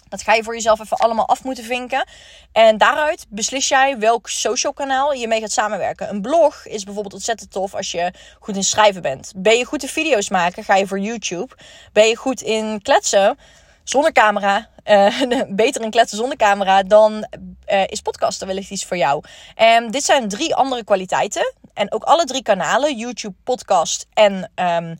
Dat 0.10 0.22
ga 0.22 0.34
je 0.34 0.44
voor 0.44 0.54
jezelf 0.54 0.80
even 0.80 0.98
allemaal 0.98 1.28
af 1.28 1.44
moeten 1.44 1.63
vinken. 1.63 2.07
En 2.52 2.78
daaruit 2.78 3.26
beslis 3.30 3.68
jij 3.68 3.97
welk 3.97 4.30
social 4.30 4.73
kanaal 4.73 5.14
je 5.14 5.28
mee 5.28 5.40
gaat 5.40 5.52
samenwerken. 5.52 6.09
Een 6.09 6.21
blog 6.21 6.66
is 6.66 6.83
bijvoorbeeld 6.83 7.14
ontzettend 7.14 7.52
tof 7.52 7.76
als 7.76 7.92
je 7.92 8.14
goed 8.40 8.56
in 8.56 8.64
schrijven 8.64 9.02
bent. 9.02 9.31
Ben 9.35 9.57
je 9.57 9.66
goed 9.66 9.83
in 9.83 9.90
video's 9.90 10.30
maken, 10.30 10.64
ga 10.64 10.76
je 10.76 10.88
voor 10.88 11.00
YouTube. 11.00 11.56
Ben 11.92 12.07
je 12.07 12.16
goed 12.16 12.42
in 12.42 12.81
kletsen 12.81 13.38
zonder 13.83 14.11
camera, 14.11 14.69
uh, 14.85 15.21
beter 15.49 15.81
in 15.81 15.90
kletsen 15.90 16.18
zonder 16.18 16.37
camera, 16.37 16.83
dan 16.83 17.28
uh, 17.71 17.83
is 17.87 18.02
podcasten 18.02 18.47
wellicht 18.47 18.69
iets 18.69 18.85
voor 18.85 18.97
jou. 18.97 19.23
En 19.56 19.92
dit 19.92 20.04
zijn 20.04 20.30
drie 20.30 20.56
andere 20.56 20.83
kwaliteiten. 20.83 21.54
En 21.73 21.92
ook 21.92 22.04
alle 22.04 22.25
drie 22.25 22.42
kanalen, 22.44 22.97
YouTube, 22.97 23.35
podcast 23.44 24.07
en 24.13 24.52
um, 24.56 24.97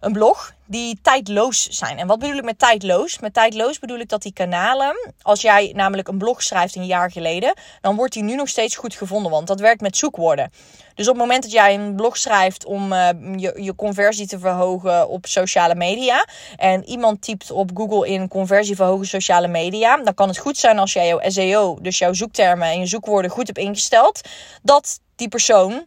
een 0.00 0.12
blog 0.12 0.52
die 0.66 0.98
tijdloos 1.02 1.68
zijn. 1.68 1.98
En 1.98 2.06
wat 2.06 2.18
bedoel 2.18 2.36
ik 2.36 2.44
met 2.44 2.58
tijdloos? 2.58 3.18
Met 3.18 3.34
tijdloos 3.34 3.78
bedoel 3.78 3.98
ik 3.98 4.08
dat 4.08 4.22
die 4.22 4.32
kanalen, 4.32 5.12
als 5.22 5.40
jij 5.40 5.72
namelijk 5.76 6.08
een 6.08 6.18
blog 6.18 6.42
schrijft 6.42 6.76
een 6.76 6.86
jaar 6.86 7.10
geleden, 7.10 7.54
dan 7.80 7.96
wordt 7.96 8.12
die 8.12 8.22
nu 8.22 8.34
nog 8.34 8.48
steeds 8.48 8.76
goed 8.76 8.94
gevonden, 8.94 9.30
want 9.30 9.46
dat 9.46 9.60
werkt 9.60 9.80
met 9.80 9.96
zoekwoorden. 9.96 10.52
Dus 10.94 11.08
op 11.08 11.14
het 11.14 11.22
moment 11.22 11.42
dat 11.42 11.52
jij 11.52 11.74
een 11.74 11.96
blog 11.96 12.16
schrijft 12.16 12.64
om 12.64 12.92
uh, 12.92 13.08
je, 13.36 13.62
je 13.62 13.74
conversie 13.74 14.26
te 14.26 14.38
verhogen 14.38 15.08
op 15.08 15.26
sociale 15.26 15.74
media 15.74 16.26
en 16.56 16.84
iemand 16.84 17.22
typt 17.22 17.50
op 17.50 17.70
Google 17.74 18.08
in 18.08 18.28
conversie 18.28 18.76
verhogen 18.76 19.06
sociale 19.06 19.48
media, 19.48 19.96
dan 19.96 20.14
kan 20.14 20.28
het 20.28 20.38
goed 20.38 20.56
zijn 20.56 20.78
als 20.78 20.92
jij 20.92 21.06
jouw 21.06 21.20
SEO, 21.30 21.78
dus 21.80 21.98
jouw 21.98 22.12
zoektermen 22.12 22.68
en 22.68 22.80
je 22.80 22.86
zoekwoorden 22.86 23.30
goed 23.30 23.46
hebt 23.46 23.58
ingesteld, 23.58 24.20
dat 24.62 25.00
die 25.16 25.28
persoon 25.28 25.86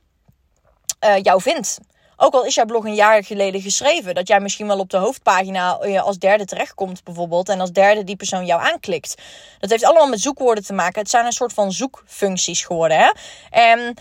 uh, 1.06 1.18
jou 1.22 1.42
vindt. 1.42 1.78
Ook 2.20 2.34
al 2.34 2.46
is 2.46 2.56
jouw 2.56 2.66
blog 2.66 2.86
een 2.86 2.96
jaar 2.96 3.24
geleden 3.24 3.62
geschreven, 3.62 4.16
dat 4.16 4.28
jij 4.28 4.40
misschien 4.40 4.68
wel 4.68 4.80
op 4.80 4.90
de 4.90 4.98
hoofdpagina 4.98 5.80
eh, 5.80 6.04
als 6.04 6.18
derde 6.18 6.46
terechtkomt, 6.46 7.04
bijvoorbeeld, 7.04 7.50
en 7.50 7.60
als 7.60 7.72
derde 7.72 8.04
die 8.04 8.16
persoon 8.16 8.46
jou 8.46 8.62
aanklikt. 8.62 9.16
Dat 9.60 9.70
heeft 9.70 9.86
allemaal 9.86 10.08
met 10.08 10.22
zoekwoorden 10.22 10.64
te 10.64 10.74
maken. 10.74 11.02
Het 11.02 11.10
zijn 11.10 11.26
een 11.26 11.32
soort 11.32 11.54
van 11.54 11.72
zoekfuncties 11.72 12.66
geworden. 12.66 12.98
Hè? 12.98 13.12
En 13.50 13.94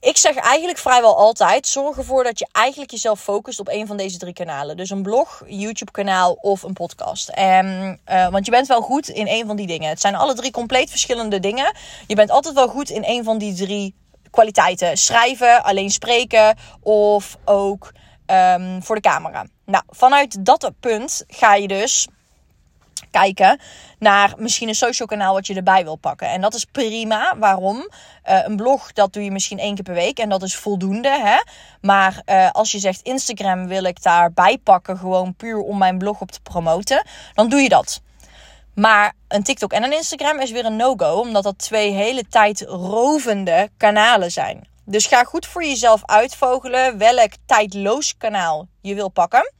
ik 0.00 0.16
zeg 0.16 0.34
eigenlijk 0.36 0.78
vrijwel 0.78 1.16
altijd: 1.16 1.66
zorg 1.66 1.96
ervoor 1.96 2.24
dat 2.24 2.38
je 2.38 2.48
eigenlijk 2.52 2.90
jezelf 2.90 3.20
focust 3.20 3.60
op 3.60 3.68
een 3.68 3.86
van 3.86 3.96
deze 3.96 4.18
drie 4.18 4.32
kanalen. 4.32 4.76
Dus 4.76 4.90
een 4.90 5.02
blog, 5.02 5.42
YouTube-kanaal 5.46 6.32
of 6.32 6.62
een 6.62 6.72
podcast. 6.72 7.28
En, 7.28 7.98
uh, 8.10 8.28
want 8.28 8.44
je 8.44 8.50
bent 8.50 8.66
wel 8.66 8.80
goed 8.80 9.08
in 9.08 9.26
een 9.28 9.46
van 9.46 9.56
die 9.56 9.66
dingen. 9.66 9.88
Het 9.88 10.00
zijn 10.00 10.14
alle 10.14 10.34
drie 10.34 10.50
compleet 10.50 10.90
verschillende 10.90 11.40
dingen. 11.40 11.76
Je 12.06 12.14
bent 12.14 12.30
altijd 12.30 12.54
wel 12.54 12.68
goed 12.68 12.90
in 12.90 13.04
een 13.06 13.24
van 13.24 13.38
die 13.38 13.54
drie 13.54 13.94
kwaliteiten. 14.32 14.96
Schrijven, 14.96 15.62
alleen 15.62 15.90
spreken 15.90 16.56
of 16.80 17.36
ook 17.44 17.92
um, 18.26 18.82
voor 18.82 18.94
de 18.94 19.00
camera. 19.00 19.46
Nou, 19.64 19.84
vanuit 19.88 20.44
dat 20.44 20.72
punt 20.80 21.24
ga 21.28 21.54
je 21.54 21.68
dus 21.68 22.08
kijken 23.10 23.60
naar 23.98 24.34
misschien 24.36 24.68
een 24.68 24.74
social 24.74 25.08
kanaal 25.08 25.34
wat 25.34 25.46
je 25.46 25.54
erbij 25.54 25.84
wil 25.84 25.96
pakken. 25.96 26.28
En 26.28 26.40
dat 26.40 26.54
is 26.54 26.64
prima. 26.64 27.34
Waarom? 27.38 27.76
Uh, 27.76 28.44
een 28.44 28.56
blog, 28.56 28.92
dat 28.92 29.12
doe 29.12 29.24
je 29.24 29.30
misschien 29.30 29.58
één 29.58 29.74
keer 29.74 29.84
per 29.84 29.94
week 29.94 30.18
en 30.18 30.28
dat 30.28 30.42
is 30.42 30.56
voldoende. 30.56 31.08
Hè? 31.08 31.36
Maar 31.80 32.22
uh, 32.26 32.50
als 32.50 32.72
je 32.72 32.78
zegt 32.78 33.00
Instagram 33.02 33.66
wil 33.66 33.84
ik 33.84 34.02
daarbij 34.02 34.58
pakken, 34.58 34.98
gewoon 34.98 35.34
puur 35.34 35.58
om 35.58 35.78
mijn 35.78 35.98
blog 35.98 36.20
op 36.20 36.30
te 36.30 36.40
promoten, 36.40 37.06
dan 37.34 37.48
doe 37.48 37.60
je 37.60 37.68
dat. 37.68 38.02
Maar 38.74 39.12
een 39.28 39.42
TikTok 39.42 39.72
en 39.72 39.82
een 39.82 39.92
Instagram 39.92 40.40
is 40.40 40.50
weer 40.50 40.64
een 40.64 40.76
no-go, 40.76 41.20
omdat 41.20 41.42
dat 41.42 41.58
twee 41.58 41.90
hele 41.90 42.28
tijdrovende 42.28 43.70
kanalen 43.76 44.30
zijn. 44.30 44.68
Dus 44.84 45.06
ga 45.06 45.24
goed 45.24 45.46
voor 45.46 45.64
jezelf 45.64 46.02
uitvogelen 46.04 46.98
welk 46.98 47.30
tijdloos 47.46 48.16
kanaal 48.16 48.66
je 48.80 48.94
wil 48.94 49.08
pakken. 49.08 49.52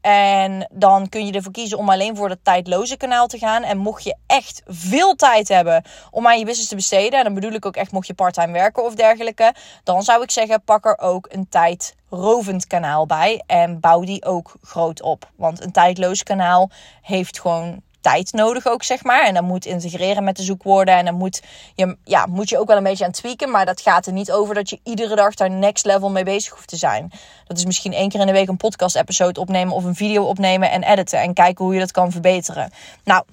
En 0.00 0.68
dan 0.72 1.08
kun 1.08 1.26
je 1.26 1.32
ervoor 1.32 1.52
kiezen 1.52 1.78
om 1.78 1.90
alleen 1.90 2.16
voor 2.16 2.28
het 2.28 2.44
tijdloze 2.44 2.96
kanaal 2.96 3.26
te 3.26 3.38
gaan. 3.38 3.62
En 3.62 3.78
mocht 3.78 4.04
je 4.04 4.16
echt 4.26 4.62
veel 4.66 5.14
tijd 5.14 5.48
hebben 5.48 5.82
om 6.10 6.26
aan 6.26 6.38
je 6.38 6.44
business 6.44 6.68
te 6.68 6.74
besteden, 6.74 7.18
en 7.18 7.24
dan 7.24 7.34
bedoel 7.34 7.52
ik 7.52 7.66
ook 7.66 7.76
echt 7.76 7.92
mocht 7.92 8.06
je 8.06 8.14
parttime 8.14 8.52
werken 8.52 8.84
of 8.84 8.94
dergelijke, 8.94 9.54
dan 9.84 10.02
zou 10.02 10.22
ik 10.22 10.30
zeggen 10.30 10.64
pak 10.64 10.86
er 10.86 10.98
ook 10.98 11.28
een 11.30 11.48
tijdrovend 11.48 12.66
kanaal 12.66 13.06
bij 13.06 13.42
en 13.46 13.80
bouw 13.80 14.00
die 14.00 14.24
ook 14.24 14.54
groot 14.62 15.02
op. 15.02 15.30
Want 15.36 15.64
een 15.64 15.72
tijdloos 15.72 16.22
kanaal 16.22 16.70
heeft 17.02 17.40
gewoon 17.40 17.82
tijd 18.04 18.32
nodig 18.32 18.66
ook, 18.66 18.82
zeg 18.82 19.04
maar. 19.04 19.26
En 19.26 19.34
dan 19.34 19.44
moet 19.44 19.66
integreren 19.66 20.24
met 20.24 20.36
de 20.36 20.42
zoekwoorden. 20.42 20.96
En 20.96 21.04
dan 21.04 21.14
moet 21.14 21.42
je, 21.74 21.96
ja, 22.04 22.26
moet 22.26 22.48
je 22.48 22.58
ook 22.58 22.66
wel 22.66 22.76
een 22.76 22.82
beetje 22.82 23.04
aan 23.04 23.10
tweaken. 23.10 23.50
Maar 23.50 23.66
dat 23.66 23.80
gaat 23.80 24.06
er 24.06 24.12
niet 24.12 24.32
over 24.32 24.54
dat 24.54 24.70
je 24.70 24.80
iedere 24.82 25.14
dag 25.14 25.34
daar 25.34 25.50
next 25.50 25.84
level 25.84 26.10
mee 26.10 26.24
bezig 26.24 26.52
hoeft 26.52 26.68
te 26.68 26.76
zijn. 26.76 27.12
Dat 27.46 27.56
is 27.56 27.64
misschien 27.64 27.92
één 27.92 28.08
keer 28.08 28.20
in 28.20 28.26
de 28.26 28.32
week 28.32 28.48
een 28.48 28.56
podcast 28.56 28.96
episode 28.96 29.40
opnemen 29.40 29.74
of 29.74 29.84
een 29.84 29.94
video 29.94 30.24
opnemen 30.24 30.70
en 30.70 30.82
editen. 30.82 31.20
En 31.20 31.34
kijken 31.34 31.64
hoe 31.64 31.74
je 31.74 31.80
dat 31.80 31.92
kan 31.92 32.10
verbeteren. 32.10 32.72
Nou, 33.04 33.24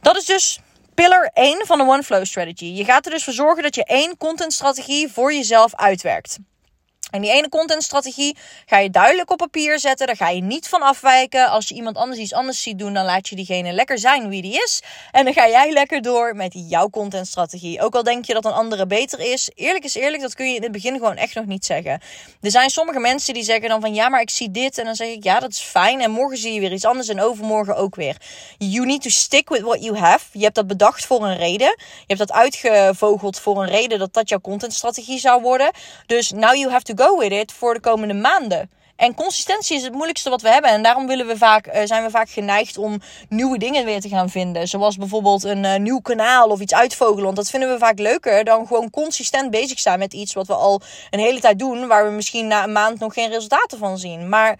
dat 0.00 0.16
is 0.16 0.24
dus 0.24 0.60
pillar 0.94 1.30
1 1.32 1.66
van 1.66 1.78
de 1.78 1.84
One 1.84 2.02
Flow 2.02 2.24
Strategy. 2.24 2.64
Je 2.64 2.84
gaat 2.84 3.06
er 3.06 3.12
dus 3.12 3.24
voor 3.24 3.32
zorgen 3.32 3.62
dat 3.62 3.74
je 3.74 3.84
één 3.84 4.16
contentstrategie 4.16 5.12
voor 5.12 5.34
jezelf 5.34 5.74
uitwerkt. 5.74 6.38
En 7.14 7.20
die 7.20 7.30
ene 7.30 7.48
contentstrategie 7.48 8.36
ga 8.66 8.78
je 8.78 8.90
duidelijk 8.90 9.30
op 9.30 9.38
papier 9.38 9.78
zetten. 9.78 10.06
Daar 10.06 10.16
ga 10.16 10.28
je 10.28 10.42
niet 10.42 10.68
van 10.68 10.82
afwijken. 10.82 11.48
Als 11.48 11.68
je 11.68 11.74
iemand 11.74 11.96
anders 11.96 12.20
iets 12.20 12.32
anders 12.32 12.62
ziet 12.62 12.78
doen, 12.78 12.94
dan 12.94 13.04
laat 13.04 13.28
je 13.28 13.36
diegene 13.36 13.72
lekker 13.72 13.98
zijn 13.98 14.28
wie 14.28 14.42
die 14.42 14.62
is. 14.62 14.82
En 15.10 15.24
dan 15.24 15.32
ga 15.32 15.48
jij 15.48 15.70
lekker 15.72 16.02
door 16.02 16.36
met 16.36 16.52
jouw 16.68 16.88
contentstrategie. 16.88 17.80
Ook 17.80 17.94
al 17.94 18.02
denk 18.02 18.24
je 18.24 18.34
dat 18.34 18.44
een 18.44 18.52
andere 18.52 18.86
beter 18.86 19.20
is. 19.20 19.50
Eerlijk 19.54 19.84
is 19.84 19.94
eerlijk, 19.94 20.22
dat 20.22 20.34
kun 20.34 20.48
je 20.48 20.54
in 20.54 20.62
het 20.62 20.72
begin 20.72 20.92
gewoon 20.94 21.16
echt 21.16 21.34
nog 21.34 21.46
niet 21.46 21.64
zeggen. 21.64 22.00
Er 22.40 22.50
zijn 22.50 22.70
sommige 22.70 22.98
mensen 22.98 23.34
die 23.34 23.44
zeggen 23.44 23.68
dan 23.68 23.80
van 23.80 23.94
ja, 23.94 24.08
maar 24.08 24.20
ik 24.20 24.30
zie 24.30 24.50
dit. 24.50 24.78
En 24.78 24.84
dan 24.84 24.94
zeg 24.94 25.08
ik 25.08 25.24
ja, 25.24 25.40
dat 25.40 25.50
is 25.50 25.60
fijn. 25.60 26.00
En 26.00 26.10
morgen 26.10 26.38
zie 26.38 26.52
je 26.52 26.60
weer 26.60 26.72
iets 26.72 26.84
anders 26.84 27.08
en 27.08 27.20
overmorgen 27.20 27.76
ook 27.76 27.94
weer. 27.94 28.16
You 28.58 28.86
need 28.86 29.02
to 29.02 29.10
stick 29.10 29.48
with 29.48 29.62
what 29.62 29.84
you 29.84 29.98
have. 29.98 30.24
Je 30.32 30.42
hebt 30.42 30.54
dat 30.54 30.66
bedacht 30.66 31.06
voor 31.06 31.24
een 31.24 31.36
reden. 31.36 31.74
Je 31.76 32.14
hebt 32.14 32.18
dat 32.18 32.32
uitgevogeld 32.32 33.40
voor 33.40 33.62
een 33.62 33.68
reden 33.68 33.98
dat 33.98 34.12
dat 34.12 34.28
jouw 34.28 34.40
contentstrategie 34.40 35.18
zou 35.18 35.42
worden. 35.42 35.70
Dus 36.06 36.30
now 36.30 36.54
you 36.54 36.70
have 36.70 36.82
to 36.84 36.94
go 36.94 37.02
go 37.04 37.18
with 37.18 37.32
it 37.32 37.52
voor 37.52 37.74
de 37.74 37.80
komende 37.80 38.14
maanden. 38.14 38.70
En 38.96 39.14
consistentie 39.14 39.76
is 39.76 39.82
het 39.82 39.92
moeilijkste 39.92 40.30
wat 40.30 40.42
we 40.42 40.48
hebben. 40.48 40.70
En 40.70 40.82
daarom 40.82 41.06
willen 41.06 41.26
we 41.26 41.36
vaak, 41.36 41.66
uh, 41.66 41.80
zijn 41.84 42.04
we 42.04 42.10
vaak 42.10 42.30
geneigd 42.30 42.78
om 42.78 43.00
nieuwe 43.28 43.58
dingen 43.58 43.84
weer 43.84 44.00
te 44.00 44.08
gaan 44.08 44.30
vinden. 44.30 44.68
Zoals 44.68 44.96
bijvoorbeeld 44.96 45.44
een 45.44 45.64
uh, 45.64 45.76
nieuw 45.76 46.00
kanaal 46.00 46.48
of 46.48 46.60
iets 46.60 46.74
uitvogelen. 46.74 47.24
Want 47.24 47.36
dat 47.36 47.50
vinden 47.50 47.72
we 47.72 47.78
vaak 47.78 47.98
leuker 47.98 48.44
dan 48.44 48.66
gewoon 48.66 48.90
consistent 48.90 49.50
bezig 49.50 49.78
zijn 49.78 49.98
met 49.98 50.12
iets 50.12 50.34
wat 50.34 50.46
we 50.46 50.54
al 50.54 50.80
een 51.10 51.18
hele 51.18 51.40
tijd 51.40 51.58
doen. 51.58 51.86
Waar 51.86 52.04
we 52.04 52.10
misschien 52.10 52.46
na 52.46 52.64
een 52.64 52.72
maand 52.72 52.98
nog 52.98 53.14
geen 53.14 53.30
resultaten 53.30 53.78
van 53.78 53.98
zien. 53.98 54.28
Maar 54.28 54.58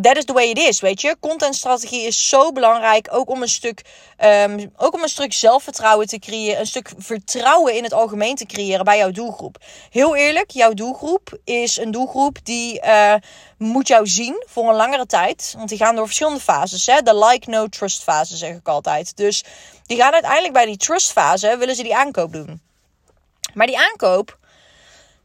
that 0.00 0.16
is 0.16 0.24
the 0.24 0.32
way 0.32 0.50
it 0.50 0.58
is, 0.58 0.80
weet 0.80 1.00
je. 1.00 1.16
Contentstrategie 1.20 2.02
is 2.02 2.28
zo 2.28 2.52
belangrijk, 2.52 3.08
ook 3.10 3.30
om 3.30 3.42
een 3.42 3.48
stuk, 3.48 3.82
um, 4.24 4.72
ook 4.76 4.94
om 4.94 5.02
een 5.02 5.08
stuk 5.08 5.32
zelfvertrouwen 5.32 6.06
te 6.06 6.18
creëren, 6.18 6.60
een 6.60 6.66
stuk 6.66 6.92
vertrouwen 6.96 7.74
in 7.74 7.82
het 7.82 7.92
algemeen 7.92 8.34
te 8.34 8.46
creëren 8.46 8.84
bij 8.84 8.98
jouw 8.98 9.10
doelgroep. 9.10 9.56
Heel 9.90 10.16
eerlijk, 10.16 10.50
jouw 10.50 10.72
doelgroep 10.72 11.38
is 11.44 11.76
een 11.76 11.90
doelgroep 11.90 12.38
die 12.42 12.82
uh, 12.84 13.14
moet 13.58 13.88
jou 13.88 14.06
zien 14.06 14.44
voor 14.46 14.68
een 14.68 14.76
langere 14.76 15.06
tijd, 15.06 15.54
want 15.56 15.68
die 15.68 15.78
gaan 15.78 15.94
door 15.94 16.06
verschillende 16.06 16.40
fases. 16.40 16.86
Hè? 16.86 17.02
De 17.02 17.24
like, 17.24 17.50
no, 17.50 17.66
trust 17.66 18.02
fase 18.02 18.36
zeg 18.36 18.56
ik 18.56 18.68
altijd. 18.68 19.16
Dus 19.16 19.44
die 19.86 19.96
gaan 19.96 20.12
uiteindelijk 20.12 20.52
bij 20.52 20.66
die 20.66 20.76
trust 20.76 21.12
fase 21.12 21.56
willen 21.58 21.74
ze 21.74 21.82
die 21.82 21.96
aankoop 21.96 22.32
doen. 22.32 22.60
Maar 23.54 23.66
die 23.66 23.78
aankoop 23.78 24.38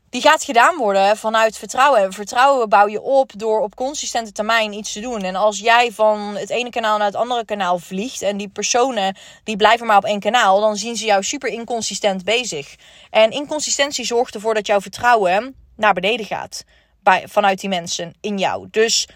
die 0.09 0.21
gaat 0.21 0.43
gedaan 0.43 0.77
worden 0.77 1.17
vanuit 1.17 1.57
vertrouwen. 1.57 2.01
En 2.01 2.13
vertrouwen 2.13 2.69
bouw 2.69 2.87
je 2.87 3.01
op 3.01 3.31
door 3.35 3.59
op 3.61 3.75
consistente 3.75 4.31
termijn 4.31 4.73
iets 4.73 4.93
te 4.93 4.99
doen. 4.99 5.21
En 5.21 5.35
als 5.35 5.59
jij 5.59 5.91
van 5.91 6.35
het 6.35 6.49
ene 6.49 6.69
kanaal 6.69 6.97
naar 6.97 7.07
het 7.07 7.15
andere 7.15 7.45
kanaal 7.45 7.79
vliegt 7.79 8.21
en 8.21 8.37
die 8.37 8.49
personen 8.49 9.17
die 9.43 9.57
blijven 9.57 9.87
maar 9.87 9.97
op 9.97 10.05
één 10.05 10.19
kanaal, 10.19 10.59
dan 10.59 10.75
zien 10.75 10.95
ze 10.95 11.05
jou 11.05 11.23
super 11.23 11.49
inconsistent 11.49 12.23
bezig. 12.23 12.75
En 13.09 13.31
inconsistentie 13.31 14.05
zorgt 14.05 14.35
ervoor 14.35 14.53
dat 14.53 14.67
jouw 14.67 14.81
vertrouwen 14.81 15.55
naar 15.75 15.93
beneden 15.93 16.25
gaat 16.25 16.63
bij, 17.03 17.23
vanuit 17.27 17.59
die 17.59 17.69
mensen 17.69 18.13
in 18.21 18.37
jou. 18.37 18.67
Dus 18.71 19.07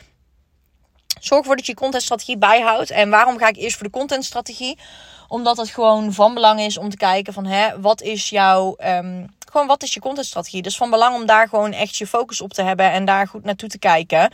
zorg 1.20 1.42
ervoor 1.42 1.56
dat 1.56 1.66
je 1.66 1.74
contentstrategie 1.74 2.38
bijhoudt. 2.38 2.90
En 2.90 3.10
waarom 3.10 3.38
ga 3.38 3.48
ik 3.48 3.58
eerst 3.58 3.76
voor 3.76 3.86
de 3.86 3.98
contentstrategie? 3.98 4.78
Omdat 5.28 5.58
het 5.58 5.70
gewoon 5.70 6.14
van 6.14 6.34
belang 6.34 6.60
is 6.60 6.78
om 6.78 6.90
te 6.90 6.98
kijken 6.98 7.34
van 7.34 7.46
hè, 7.46 7.82
wat 7.82 8.02
is 8.02 8.30
jouw 8.30 8.76
um, 8.86 9.36
gewoon 9.54 9.68
wat 9.68 9.84
is 9.84 9.94
je 9.94 10.00
contentstrategie. 10.00 10.62
Dus 10.62 10.78
van 10.78 10.90
belang 10.90 11.16
om 11.16 11.26
daar 11.26 11.48
gewoon 11.48 11.72
echt 11.72 11.96
je 11.96 12.08
focus 12.08 12.42
op 12.42 12.54
te 12.54 12.62
hebben 12.62 12.92
en 12.92 13.06
daar 13.06 13.28
goed 13.28 13.44
naartoe 13.44 13.70
te 13.70 13.80
kijken. 13.80 14.32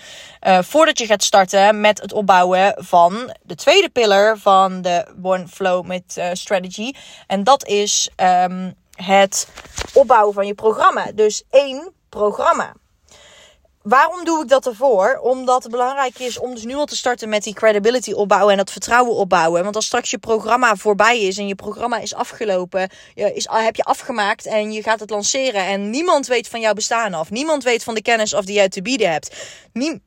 Uh, 0.47 0.59
voordat 0.61 0.97
je 0.97 1.05
gaat 1.05 1.23
starten 1.23 1.81
met 1.81 2.01
het 2.01 2.13
opbouwen 2.13 2.73
van 2.77 3.35
de 3.43 3.55
tweede 3.55 3.89
pillar 3.89 4.37
van 4.37 4.81
de 4.81 5.05
One 5.21 5.47
Flow 5.47 5.85
met 5.85 6.15
uh, 6.17 6.29
strategy. 6.33 6.93
En 7.27 7.43
dat 7.43 7.65
is 7.65 8.09
um, 8.15 8.73
het 8.95 9.47
opbouwen 9.93 10.33
van 10.33 10.47
je 10.47 10.53
programma. 10.53 11.11
Dus 11.11 11.43
één 11.49 11.91
programma. 12.09 12.73
Waarom 13.83 14.25
doe 14.25 14.43
ik 14.43 14.49
dat 14.49 14.65
ervoor? 14.65 15.19
Omdat 15.21 15.63
het 15.63 15.71
belangrijk 15.71 16.19
is 16.19 16.39
om 16.39 16.53
dus 16.53 16.63
nu 16.63 16.75
al 16.75 16.85
te 16.85 16.95
starten 16.95 17.29
met 17.29 17.43
die 17.43 17.53
credibility 17.53 18.11
opbouwen 18.11 18.51
en 18.51 18.57
dat 18.57 18.71
vertrouwen 18.71 19.15
opbouwen. 19.15 19.63
Want 19.63 19.75
als 19.75 19.85
straks 19.85 20.11
je 20.11 20.17
programma 20.17 20.75
voorbij 20.75 21.21
is 21.21 21.37
en 21.37 21.47
je 21.47 21.55
programma 21.55 21.99
is 21.99 22.13
afgelopen, 22.13 22.89
is, 23.13 23.47
heb 23.51 23.75
je 23.75 23.83
afgemaakt 23.83 24.45
en 24.45 24.71
je 24.71 24.83
gaat 24.83 24.99
het 24.99 25.09
lanceren 25.09 25.65
en 25.65 25.89
niemand 25.89 26.27
weet 26.27 26.47
van 26.47 26.59
jouw 26.59 26.73
bestaan 26.73 27.13
af. 27.13 27.29
Niemand 27.29 27.63
weet 27.63 27.83
van 27.83 27.93
de 27.93 28.01
kennis 28.01 28.33
of 28.33 28.45
die 28.45 28.55
jij 28.55 28.69
te 28.69 28.81
bieden 28.81 29.11
hebt. 29.11 29.35
Nie, 29.73 30.01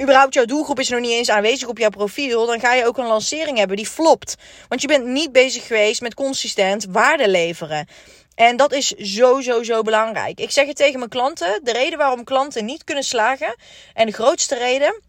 überhaupt 0.00 0.34
jouw 0.34 0.44
doelgroep 0.44 0.80
is 0.80 0.88
nog 0.88 1.00
niet 1.00 1.10
eens 1.10 1.30
aanwezig 1.30 1.68
op 1.68 1.78
jouw 1.78 1.90
profiel, 1.90 2.46
dan 2.46 2.60
ga 2.60 2.74
je 2.74 2.86
ook 2.86 2.98
een 2.98 3.06
lancering 3.06 3.58
hebben 3.58 3.76
die 3.76 3.88
flopt. 3.88 4.34
Want 4.68 4.80
je 4.80 4.86
bent 4.86 5.06
niet 5.06 5.32
bezig 5.32 5.66
geweest 5.66 6.00
met 6.00 6.14
consistent 6.14 6.86
waarde 6.90 7.28
leveren. 7.28 7.88
En 8.34 8.56
dat 8.56 8.72
is 8.72 8.88
zo, 8.88 9.40
zo, 9.40 9.62
zo 9.62 9.82
belangrijk. 9.82 10.40
Ik 10.40 10.50
zeg 10.50 10.66
het 10.66 10.76
tegen 10.76 10.98
mijn 10.98 11.10
klanten. 11.10 11.60
De 11.62 11.72
reden 11.72 11.98
waarom 11.98 12.24
klanten 12.24 12.64
niet 12.64 12.84
kunnen 12.84 13.04
slagen. 13.04 13.56
En 13.94 14.06
de 14.06 14.12
grootste 14.12 14.54
reden 14.54 15.00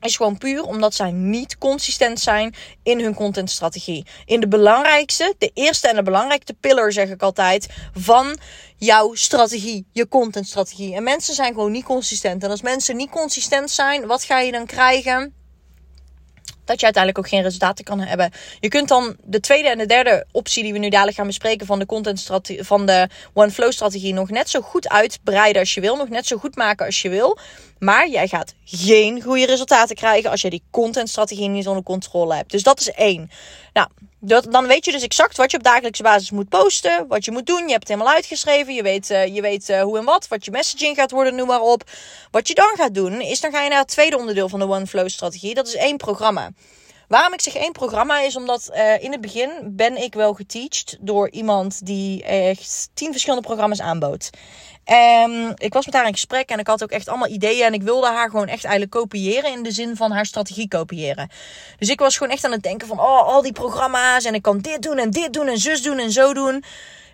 is 0.00 0.16
gewoon 0.16 0.38
puur 0.38 0.64
omdat 0.64 0.94
zij 0.94 1.10
niet 1.10 1.58
consistent 1.58 2.20
zijn 2.20 2.54
in 2.82 3.00
hun 3.00 3.14
contentstrategie. 3.14 4.06
In 4.24 4.40
de 4.40 4.48
belangrijkste, 4.48 5.34
de 5.38 5.50
eerste 5.54 5.88
en 5.88 5.96
de 5.96 6.02
belangrijkste 6.02 6.54
pillar 6.54 6.92
zeg 6.92 7.08
ik 7.08 7.22
altijd, 7.22 7.68
van 7.94 8.38
jouw 8.76 9.14
strategie, 9.14 9.86
je 9.92 10.08
contentstrategie. 10.08 10.94
En 10.94 11.02
mensen 11.02 11.34
zijn 11.34 11.54
gewoon 11.54 11.72
niet 11.72 11.84
consistent. 11.84 12.44
En 12.44 12.50
als 12.50 12.62
mensen 12.62 12.96
niet 12.96 13.10
consistent 13.10 13.70
zijn, 13.70 14.06
wat 14.06 14.24
ga 14.24 14.40
je 14.40 14.52
dan 14.52 14.66
krijgen? 14.66 15.41
Dat 16.64 16.78
je 16.78 16.84
uiteindelijk 16.84 17.24
ook 17.24 17.32
geen 17.32 17.42
resultaten 17.42 17.84
kan 17.84 18.00
hebben. 18.00 18.30
Je 18.60 18.68
kunt 18.68 18.88
dan 18.88 19.16
de 19.22 19.40
tweede 19.40 19.68
en 19.68 19.78
de 19.78 19.86
derde 19.86 20.26
optie 20.32 20.62
die 20.62 20.72
we 20.72 20.78
nu 20.78 20.88
dadelijk 20.88 21.16
gaan 21.16 21.26
bespreken 21.26 21.66
van 21.66 21.78
de 21.78 21.86
content 21.86 22.30
van 22.58 22.86
de 22.86 23.08
One 23.32 23.50
Flow 23.50 23.72
strategie 23.72 24.14
nog 24.14 24.30
net 24.30 24.50
zo 24.50 24.60
goed 24.60 24.88
uitbreiden 24.88 25.60
als 25.60 25.74
je 25.74 25.80
wil, 25.80 25.96
nog 25.96 26.08
net 26.08 26.26
zo 26.26 26.36
goed 26.36 26.56
maken 26.56 26.86
als 26.86 27.02
je 27.02 27.08
wil. 27.08 27.38
Maar 27.78 28.08
jij 28.08 28.28
gaat 28.28 28.54
geen 28.64 29.22
goede 29.22 29.46
resultaten 29.46 29.96
krijgen 29.96 30.30
als 30.30 30.40
je 30.40 30.50
die 30.50 30.62
contentstrategie 30.70 31.48
niet 31.48 31.68
onder 31.68 31.82
controle 31.82 32.34
hebt. 32.34 32.50
Dus 32.50 32.62
dat 32.62 32.80
is 32.80 32.90
één. 32.90 33.30
Nou, 33.72 33.88
dat, 34.24 34.52
dan 34.52 34.66
weet 34.66 34.84
je 34.84 34.92
dus 34.92 35.02
exact 35.02 35.36
wat 35.36 35.50
je 35.50 35.56
op 35.56 35.62
dagelijkse 35.62 36.02
basis 36.02 36.30
moet 36.30 36.48
posten. 36.48 37.06
Wat 37.08 37.24
je 37.24 37.30
moet 37.30 37.46
doen. 37.46 37.64
Je 37.64 37.70
hebt 37.70 37.88
het 37.88 37.88
helemaal 37.88 38.14
uitgeschreven. 38.14 38.74
Je 38.74 38.82
weet, 38.82 39.10
uh, 39.10 39.34
je 39.34 39.40
weet 39.40 39.68
uh, 39.68 39.82
hoe 39.82 39.98
en 39.98 40.04
wat. 40.04 40.28
Wat 40.28 40.44
je 40.44 40.50
messaging 40.50 40.96
gaat 40.96 41.10
worden, 41.10 41.34
noem 41.34 41.46
maar 41.46 41.60
op. 41.60 41.90
Wat 42.30 42.48
je 42.48 42.54
dan 42.54 42.72
gaat 42.74 42.94
doen, 42.94 43.20
is 43.20 43.40
dan 43.40 43.52
ga 43.52 43.62
je 43.62 43.68
naar 43.68 43.78
het 43.78 43.88
tweede 43.88 44.18
onderdeel 44.18 44.48
van 44.48 44.58
de 44.58 44.68
One 44.68 44.86
Flow 44.86 45.08
strategie. 45.08 45.54
Dat 45.54 45.66
is 45.66 45.74
één 45.74 45.96
programma. 45.96 46.50
Waarom 47.08 47.32
ik 47.32 47.40
zeg 47.40 47.54
één 47.54 47.72
programma 47.72 48.20
is 48.20 48.36
omdat 48.36 48.70
uh, 48.74 49.02
in 49.02 49.12
het 49.12 49.20
begin 49.20 49.50
ben 49.64 49.96
ik 49.96 50.14
wel 50.14 50.34
geteacht 50.34 50.96
door 51.00 51.30
iemand 51.30 51.86
die 51.86 52.22
echt 52.24 52.88
tien 52.94 53.10
verschillende 53.10 53.46
programma's 53.46 53.80
aanbood. 53.80 54.30
En 54.84 55.52
ik 55.56 55.72
was 55.72 55.84
met 55.84 55.94
haar 55.94 56.06
in 56.06 56.12
gesprek 56.12 56.48
en 56.48 56.58
ik 56.58 56.66
had 56.66 56.82
ook 56.82 56.90
echt 56.90 57.08
allemaal 57.08 57.28
ideeën. 57.28 57.66
En 57.66 57.74
ik 57.74 57.82
wilde 57.82 58.06
haar 58.06 58.30
gewoon 58.30 58.48
echt 58.48 58.64
eigenlijk 58.64 58.90
kopiëren 58.94 59.52
in 59.52 59.62
de 59.62 59.70
zin 59.70 59.96
van 59.96 60.10
haar 60.10 60.26
strategie 60.26 60.68
kopiëren. 60.68 61.30
Dus 61.78 61.88
ik 61.88 62.00
was 62.00 62.16
gewoon 62.16 62.32
echt 62.32 62.44
aan 62.44 62.52
het 62.52 62.62
denken 62.62 62.88
van, 62.88 63.00
oh, 63.00 63.26
al 63.26 63.42
die 63.42 63.52
programma's. 63.52 64.24
En 64.24 64.34
ik 64.34 64.42
kan 64.42 64.58
dit 64.58 64.82
doen 64.82 64.98
en 64.98 65.10
dit 65.10 65.32
doen 65.32 65.48
en 65.48 65.58
zus 65.58 65.82
doen 65.82 65.98
en 65.98 66.12
zo 66.12 66.34
doen. 66.34 66.64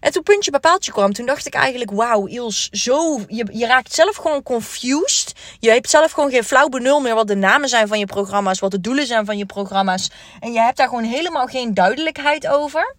En 0.00 0.12
toen 0.12 0.22
puntje 0.22 0.50
bij 0.50 0.60
paaltje 0.60 0.92
kwam, 0.92 1.12
toen 1.12 1.26
dacht 1.26 1.46
ik 1.46 1.54
eigenlijk, 1.54 1.90
wauw, 1.90 2.28
Iels, 2.28 2.68
zo, 2.68 3.20
je 3.28 3.66
raakt 3.66 3.94
zelf 3.94 4.16
gewoon 4.16 4.42
confused. 4.42 5.32
Je 5.58 5.70
hebt 5.70 5.90
zelf 5.90 6.12
gewoon 6.12 6.30
geen 6.30 6.44
flauw 6.44 6.68
benul 6.68 7.00
meer 7.00 7.14
wat 7.14 7.26
de 7.26 7.34
namen 7.34 7.68
zijn 7.68 7.88
van 7.88 7.98
je 7.98 8.06
programma's, 8.06 8.58
wat 8.58 8.70
de 8.70 8.80
doelen 8.80 9.06
zijn 9.06 9.24
van 9.24 9.38
je 9.38 9.46
programma's. 9.46 10.10
En 10.40 10.52
je 10.52 10.60
hebt 10.60 10.76
daar 10.76 10.88
gewoon 10.88 11.04
helemaal 11.04 11.46
geen 11.46 11.74
duidelijkheid 11.74 12.46
over. 12.46 12.96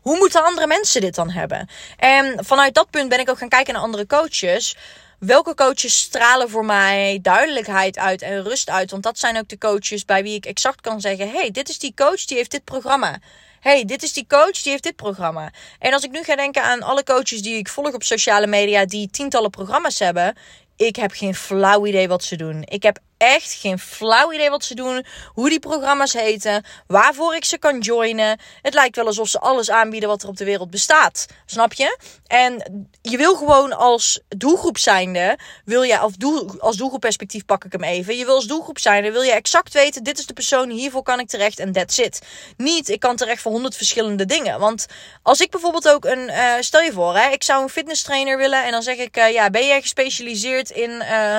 Hoe 0.00 0.18
moeten 0.18 0.44
andere 0.44 0.66
mensen 0.66 1.00
dit 1.00 1.14
dan 1.14 1.30
hebben? 1.30 1.68
En 1.96 2.44
vanuit 2.44 2.74
dat 2.74 2.90
punt 2.90 3.08
ben 3.08 3.20
ik 3.20 3.30
ook 3.30 3.38
gaan 3.38 3.48
kijken 3.48 3.74
naar 3.74 3.82
andere 3.82 4.06
coaches. 4.06 4.76
Welke 5.18 5.54
coaches 5.54 5.98
stralen 5.98 6.50
voor 6.50 6.64
mij 6.64 7.18
duidelijkheid 7.22 7.98
uit 7.98 8.22
en 8.22 8.42
rust 8.42 8.70
uit? 8.70 8.90
Want 8.90 9.02
dat 9.02 9.18
zijn 9.18 9.38
ook 9.38 9.48
de 9.48 9.58
coaches 9.58 10.04
bij 10.04 10.22
wie 10.22 10.34
ik 10.34 10.46
exact 10.46 10.80
kan 10.80 11.00
zeggen: 11.00 11.30
hey, 11.30 11.50
dit 11.50 11.68
is 11.68 11.78
die 11.78 11.92
coach 11.94 12.24
die 12.24 12.36
heeft 12.36 12.50
dit 12.50 12.64
programma 12.64 13.18
hey, 13.60 13.84
dit 13.84 14.02
is 14.02 14.12
die 14.12 14.26
coach, 14.28 14.62
die 14.62 14.70
heeft 14.70 14.82
dit 14.82 14.96
programma. 14.96 15.52
En 15.78 15.92
als 15.92 16.04
ik 16.04 16.10
nu 16.10 16.22
ga 16.22 16.36
denken 16.36 16.62
aan 16.62 16.82
alle 16.82 17.04
coaches 17.04 17.42
die 17.42 17.56
ik 17.56 17.68
volg 17.68 17.94
op 17.94 18.02
sociale 18.02 18.46
media, 18.46 18.84
die 18.84 19.10
tientallen 19.10 19.50
programma's 19.50 19.98
hebben, 19.98 20.36
ik 20.76 20.96
heb 20.96 21.12
geen 21.12 21.34
flauw 21.34 21.86
idee 21.86 22.08
wat 22.08 22.24
ze 22.24 22.36
doen. 22.36 22.62
Ik 22.64 22.82
heb 22.82 22.98
echt 23.20 23.52
geen 23.52 23.78
flauw 23.78 24.32
idee 24.32 24.50
wat 24.50 24.64
ze 24.64 24.74
doen. 24.74 25.04
Hoe 25.32 25.48
die 25.48 25.58
programma's 25.58 26.12
heten. 26.12 26.64
Waarvoor 26.86 27.34
ik 27.34 27.44
ze 27.44 27.58
kan 27.58 27.78
joinen. 27.78 28.40
Het 28.62 28.74
lijkt 28.74 28.96
wel 28.96 29.06
alsof 29.06 29.28
ze 29.28 29.40
alles 29.40 29.70
aanbieden 29.70 30.08
wat 30.08 30.22
er 30.22 30.28
op 30.28 30.36
de 30.36 30.44
wereld 30.44 30.70
bestaat. 30.70 31.26
Snap 31.46 31.72
je? 31.72 31.98
En 32.26 32.84
je 33.02 33.16
wil 33.16 33.34
gewoon 33.36 33.72
als 33.72 34.20
doelgroep 34.28 34.78
zijnde. 34.78 35.38
Wil 35.64 35.82
je, 35.82 36.02
of 36.02 36.12
doel, 36.12 36.60
als 36.60 36.76
doelgroepperspectief 36.76 37.44
pak 37.44 37.64
ik 37.64 37.72
hem 37.72 37.82
even. 37.82 38.16
Je 38.16 38.24
wil 38.24 38.34
als 38.34 38.46
doelgroep 38.46 38.78
zijnde. 38.78 39.12
Wil 39.12 39.22
je 39.22 39.32
exact 39.32 39.72
weten. 39.72 40.02
Dit 40.02 40.18
is 40.18 40.26
de 40.26 40.32
persoon. 40.32 40.70
Hiervoor 40.70 41.02
kan 41.02 41.20
ik 41.20 41.28
terecht. 41.28 41.58
En 41.58 41.72
that's 41.72 41.98
it. 41.98 42.20
Niet. 42.56 42.88
Ik 42.88 43.00
kan 43.00 43.16
terecht 43.16 43.42
voor 43.42 43.52
honderd 43.52 43.76
verschillende 43.76 44.26
dingen. 44.26 44.60
Want 44.60 44.86
als 45.22 45.40
ik 45.40 45.50
bijvoorbeeld 45.50 45.88
ook 45.88 46.04
een. 46.04 46.28
Uh, 46.28 46.54
stel 46.60 46.80
je 46.80 46.92
voor. 46.92 47.16
Hè, 47.16 47.28
ik 47.30 47.42
zou 47.42 47.62
een 47.62 47.68
fitness 47.68 48.02
trainer 48.02 48.36
willen. 48.36 48.64
En 48.64 48.70
dan 48.70 48.82
zeg 48.82 48.96
ik. 48.96 49.16
Uh, 49.16 49.32
ja, 49.32 49.50
ben 49.50 49.66
jij 49.66 49.80
gespecialiseerd 49.80 50.70
in. 50.70 50.90
Uh, 50.90 51.38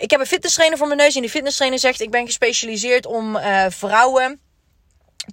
ik 0.00 0.10
heb 0.10 0.20
een 0.20 0.26
fitness 0.26 0.54
trainer 0.54 0.78
voor 0.78 0.86
mijn 0.86 0.98
neus. 0.98 1.14
En 1.14 1.20
die 1.20 1.30
fitness 1.30 1.56
trainer 1.56 1.78
zegt: 1.78 2.00
Ik 2.00 2.10
ben 2.10 2.26
gespecialiseerd 2.26 3.06
om 3.06 3.36
uh, 3.36 3.64
vrouwen 3.68 4.40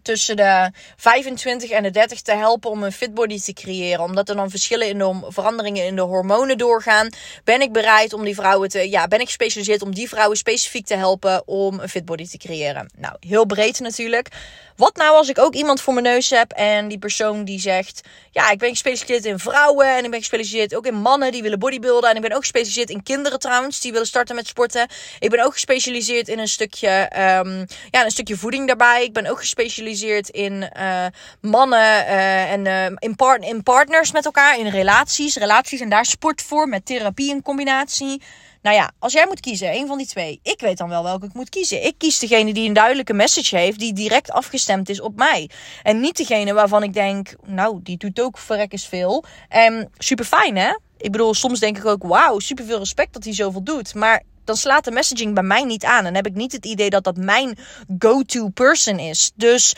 tussen 0.01 0.35
de 0.35 0.71
25 0.95 1.69
en 1.69 1.83
de 1.83 1.91
30 1.91 2.21
te 2.21 2.31
helpen 2.31 2.69
om 2.69 2.83
een 2.83 2.91
fit 2.91 3.13
body 3.13 3.39
te 3.39 3.53
creëren. 3.53 4.03
Omdat 4.03 4.29
er 4.29 4.35
dan 4.35 4.49
verschillen 4.49 4.87
in 4.87 4.97
de 4.97 5.25
veranderingen 5.27 5.85
in 5.85 5.95
de 5.95 6.01
hormonen 6.01 6.57
doorgaan. 6.57 7.09
Ben 7.43 7.61
ik 7.61 7.71
bereid 7.71 8.13
om 8.13 8.23
die 8.23 8.35
vrouwen 8.35 8.69
te. 8.69 8.89
Ja, 8.89 9.07
ben 9.07 9.19
ik 9.19 9.25
gespecialiseerd 9.25 9.81
om 9.81 9.93
die 9.93 10.09
vrouwen 10.09 10.37
specifiek 10.37 10.85
te 10.85 10.95
helpen 10.95 11.47
om 11.47 11.79
een 11.79 11.89
fit 11.89 12.05
body 12.05 12.27
te 12.27 12.37
creëren. 12.37 12.91
Nou, 12.97 13.15
heel 13.19 13.45
breed 13.45 13.79
natuurlijk. 13.79 14.29
Wat 14.77 14.95
nou 14.95 15.15
als 15.15 15.29
ik 15.29 15.39
ook 15.39 15.53
iemand 15.53 15.81
voor 15.81 15.93
mijn 15.93 16.05
neus 16.05 16.29
heb 16.29 16.51
en 16.51 16.87
die 16.87 16.97
persoon 16.97 17.45
die 17.45 17.59
zegt: 17.59 18.01
Ja, 18.31 18.49
ik 18.49 18.57
ben 18.57 18.69
gespecialiseerd 18.69 19.25
in 19.25 19.39
vrouwen 19.39 19.87
en 19.87 20.03
ik 20.03 20.09
ben 20.09 20.19
gespecialiseerd 20.19 20.75
ook 20.75 20.85
in 20.85 20.95
mannen 20.95 21.31
die 21.31 21.41
willen 21.41 21.59
bodybuilden. 21.59 22.09
En 22.09 22.15
ik 22.15 22.21
ben 22.21 22.31
ook 22.31 22.39
gespecialiseerd 22.39 22.89
in 22.89 23.03
kinderen 23.03 23.39
trouwens, 23.39 23.81
die 23.81 23.91
willen 23.91 24.07
starten 24.07 24.35
met 24.35 24.47
sporten. 24.47 24.87
Ik 25.19 25.29
ben 25.29 25.45
ook 25.45 25.53
gespecialiseerd 25.53 26.27
in 26.27 26.39
een 26.39 26.47
stukje, 26.47 26.89
um, 26.89 27.65
ja, 27.91 28.03
een 28.03 28.11
stukje 28.11 28.37
voeding 28.37 28.67
daarbij. 28.67 29.03
Ik 29.03 29.13
ben 29.13 29.27
ook 29.27 29.39
gespecialiseerd 29.39 30.29
in 30.29 30.71
uh, 30.77 31.05
mannen 31.41 31.79
uh, 31.79 32.51
en 32.51 32.65
uh, 32.65 32.85
in, 32.85 33.15
in 33.39 33.63
partners 33.63 34.11
met 34.11 34.25
elkaar, 34.25 34.59
in 34.59 34.67
relaties. 34.67 35.35
Relaties 35.35 35.79
en 35.79 35.89
daar 35.89 36.05
sport 36.05 36.41
voor 36.41 36.67
met 36.67 36.85
therapie 36.85 37.29
in 37.29 37.41
combinatie. 37.41 38.21
Nou 38.61 38.75
ja, 38.75 38.91
als 38.99 39.13
jij 39.13 39.25
moet 39.27 39.39
kiezen, 39.39 39.73
een 39.73 39.87
van 39.87 39.97
die 39.97 40.07
twee, 40.07 40.39
ik 40.43 40.59
weet 40.59 40.77
dan 40.77 40.89
wel 40.89 41.03
welke 41.03 41.25
ik 41.25 41.33
moet 41.33 41.49
kiezen. 41.49 41.85
Ik 41.85 41.97
kies 41.97 42.19
degene 42.19 42.53
die 42.53 42.67
een 42.67 42.73
duidelijke 42.73 43.13
message 43.13 43.57
heeft, 43.57 43.79
die 43.79 43.93
direct 43.93 44.31
afgestemd 44.31 44.89
is 44.89 45.01
op 45.01 45.15
mij. 45.15 45.49
En 45.83 45.99
niet 45.99 46.17
degene 46.17 46.53
waarvan 46.53 46.83
ik 46.83 46.93
denk, 46.93 47.35
nou, 47.45 47.79
die 47.83 47.97
doet 47.97 48.21
ook 48.21 48.37
verrekkers 48.37 48.85
veel. 48.85 49.23
En 49.49 49.91
super 49.97 50.25
fijn, 50.25 50.57
hè? 50.57 50.77
Ik 50.97 51.11
bedoel, 51.11 51.33
soms 51.33 51.59
denk 51.59 51.77
ik 51.77 51.85
ook, 51.85 52.03
wauw, 52.03 52.39
super 52.39 52.65
veel 52.65 52.79
respect 52.79 53.13
dat 53.13 53.23
hij 53.23 53.33
zoveel 53.33 53.63
doet. 53.63 53.93
Maar 53.93 54.23
dan 54.45 54.57
slaat 54.57 54.83
de 54.83 54.91
messaging 54.91 55.33
bij 55.33 55.43
mij 55.43 55.63
niet 55.63 55.83
aan. 55.83 56.05
En 56.05 56.15
heb 56.15 56.25
ik 56.25 56.35
niet 56.35 56.51
het 56.51 56.65
idee 56.65 56.89
dat 56.89 57.03
dat 57.03 57.17
mijn 57.17 57.57
go-to 57.99 58.47
person 58.47 58.99
is. 58.99 59.31
Dus 59.35 59.75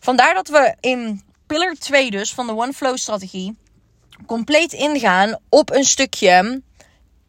vandaar 0.00 0.34
dat 0.34 0.48
we 0.48 0.76
in 0.80 1.22
pillar 1.46 1.74
2 1.74 2.10
dus 2.10 2.32
van 2.32 2.46
de 2.46 2.56
One 2.56 2.72
Flow 2.72 2.96
strategie 2.96 3.56
compleet 4.26 4.72
ingaan 4.72 5.38
op 5.48 5.70
een 5.70 5.84
stukje 5.84 6.62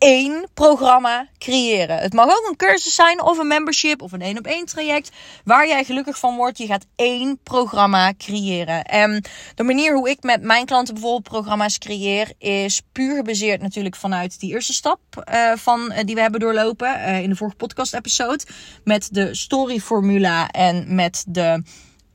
één 0.04 0.48
programma 0.54 1.28
creëren. 1.38 1.98
Het 1.98 2.13
mag 2.13 2.26
ook 2.26 2.48
een 2.50 2.56
cursus 2.56 2.96
zijn 2.96 3.22
of 3.22 3.38
een 3.38 3.48
membership 3.48 4.02
of 4.02 4.12
een 4.12 4.22
één 4.22 4.38
op 4.38 4.46
één 4.46 4.66
traject 4.66 5.12
waar 5.44 5.68
jij 5.68 5.84
gelukkig 5.84 6.20
van 6.20 6.36
wordt. 6.36 6.58
Je 6.58 6.66
gaat 6.66 6.86
één 6.96 7.39
programma 7.44 8.13
creëren. 8.18 8.84
En 8.84 9.24
de 9.56 9.63
manier 9.63 9.96
hoe 9.96 10.10
ik 10.10 10.24
met 10.24 10.42
mijn 10.42 10.66
klanten 10.66 10.94
bijvoorbeeld 10.94 11.30
programma's 11.30 11.78
creëer 11.78 12.32
is 12.38 12.82
puur 12.92 13.16
gebaseerd 13.16 13.62
natuurlijk 13.62 13.96
vanuit 13.96 14.39
die 14.39 14.52
eerste 14.52 14.74
stap 14.74 15.00
uh, 15.34 15.52
van 15.56 15.92
uh, 15.92 15.98
die 16.04 16.16
we 16.16 16.22
hebben 16.22 16.39
doorlopen 16.39 17.00
uh, 17.00 17.22
in 17.22 17.30
de 17.30 17.36
vorige 17.36 17.58
podcast 17.58 17.94
episode 17.94 18.44
met 18.84 19.10
de 19.12 19.36
story 19.36 19.80
formula 19.80 20.50
en 20.50 20.96
met 20.96 21.24
de 21.28 21.63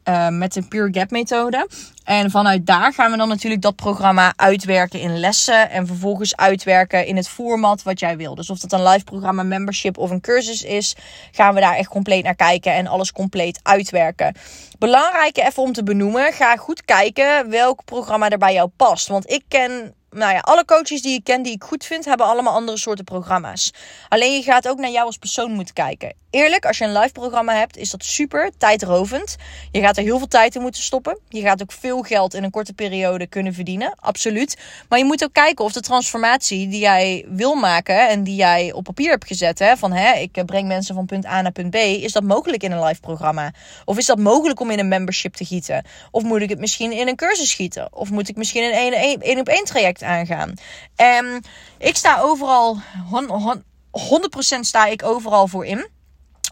uh, 0.09 0.29
met 0.29 0.53
de 0.53 0.63
Pure 0.63 0.89
Gap 0.93 1.11
methode. 1.11 1.69
En 2.05 2.31
vanuit 2.31 2.67
daar 2.67 2.93
gaan 2.93 3.11
we 3.11 3.17
dan 3.17 3.29
natuurlijk 3.29 3.63
dat 3.63 3.77
programma 3.77 4.33
uitwerken 4.37 5.01
in 5.01 5.19
lessen. 5.19 5.71
En 5.71 5.87
vervolgens 5.87 6.37
uitwerken 6.37 7.07
in 7.07 7.17
het 7.17 7.29
format 7.29 7.83
wat 7.83 8.01
jij 8.01 8.17
wil. 8.17 8.35
Dus 8.35 8.51
of 8.51 8.59
dat 8.59 8.73
een 8.73 8.89
live 8.89 9.05
programma, 9.05 9.43
membership 9.43 9.99
of 9.99 10.11
een 10.11 10.21
cursus 10.21 10.63
is, 10.63 10.97
gaan 11.33 11.55
we 11.55 11.61
daar 11.61 11.77
echt 11.77 11.89
compleet 11.89 12.25
naar 12.25 12.35
kijken 12.35 12.73
en 12.73 12.87
alles 12.87 13.13
compleet 13.13 13.61
uitwerken. 13.63 14.35
Belangrijk 14.79 15.37
even 15.37 15.63
om 15.63 15.73
te 15.73 15.83
benoemen, 15.83 16.33
ga 16.33 16.57
goed 16.57 16.85
kijken 16.85 17.51
welk 17.51 17.85
programma 17.85 18.31
er 18.31 18.39
bij 18.39 18.53
jou 18.53 18.69
past. 18.77 19.09
Want 19.09 19.31
ik 19.31 19.43
ken 19.49 19.95
nou 20.11 20.33
ja, 20.33 20.39
alle 20.39 20.65
coaches 20.65 21.03
die 21.03 21.15
ik 21.15 21.25
ken, 21.25 21.43
die 21.43 21.53
ik 21.53 21.65
goed 21.65 21.85
vind, 21.85 22.05
hebben 22.05 22.27
allemaal 22.27 22.55
andere 22.55 22.79
soorten 22.79 23.05
programma's. 23.05 23.73
Alleen 24.09 24.33
je 24.33 24.43
gaat 24.43 24.69
ook 24.69 24.79
naar 24.79 24.91
jou 24.91 25.07
als 25.07 25.17
persoon 25.17 25.53
moeten 25.53 25.75
kijken. 25.75 26.15
Eerlijk, 26.31 26.67
als 26.67 26.79
je 26.79 26.85
een 26.85 26.99
live 26.99 27.13
programma 27.13 27.55
hebt, 27.55 27.77
is 27.77 27.91
dat 27.91 28.05
super 28.05 28.51
tijdrovend. 28.59 29.37
Je 29.71 29.81
gaat 29.81 29.97
er 29.97 30.03
heel 30.03 30.19
veel 30.19 30.29
tijd 30.29 30.55
in 30.55 30.61
moeten 30.61 30.83
stoppen. 30.83 31.19
Je 31.29 31.41
gaat 31.41 31.63
ook 31.63 31.73
veel 31.73 32.03
geld 32.03 32.35
in 32.35 32.45
een 32.45 32.51
korte 32.51 32.73
periode 32.73 33.27
kunnen 33.27 33.55
verdienen. 33.55 33.95
Absoluut. 34.01 34.57
Maar 34.89 34.99
je 34.99 35.05
moet 35.05 35.25
ook 35.25 35.33
kijken 35.33 35.65
of 35.65 35.73
de 35.73 35.81
transformatie 35.81 36.69
die 36.69 36.81
jij 36.81 37.25
wil 37.29 37.55
maken 37.55 38.09
en 38.09 38.25
die 38.25 38.35
jij 38.35 38.73
op 38.73 38.85
papier 38.85 39.11
hebt 39.11 39.27
gezet, 39.27 39.59
hè, 39.59 39.77
van 39.77 39.93
hè, 39.93 40.13
ik 40.13 40.43
breng 40.47 40.69
mensen 40.69 40.95
van 40.95 41.07
punt 41.07 41.27
A 41.27 41.43
naar 41.43 41.53
punt 41.53 41.71
B, 41.71 41.75
is 41.75 42.13
dat 42.13 42.23
mogelijk 42.23 42.63
in 42.63 42.73
een 42.73 42.85
live 42.85 43.01
programma? 43.01 43.53
Of 43.85 43.99
is 43.99 44.07
dat 44.07 44.19
mogelijk 44.19 44.61
om 44.61 44.71
in 44.71 44.79
een 44.79 44.89
membership 44.89 45.35
te 45.35 45.45
gieten? 45.45 45.85
Of 46.11 46.23
moet 46.23 46.41
ik 46.41 46.49
het 46.49 46.59
misschien 46.59 46.93
in 46.93 47.09
een 47.09 47.17
cursus 47.17 47.55
gieten? 47.55 47.89
Of 47.93 48.11
moet 48.11 48.29
ik 48.29 48.37
misschien 48.37 48.63
een 48.63 49.21
één 49.21 49.41
op 49.41 49.49
één 49.49 49.65
traject 49.65 49.98
aangaan. 50.03 50.55
En 50.97 51.43
ik 51.79 51.97
sta 51.97 52.21
overal, 52.21 52.79
100% 54.57 54.61
sta 54.61 54.87
ik 54.87 55.05
overal 55.05 55.47
voor 55.47 55.67
in. 55.67 55.89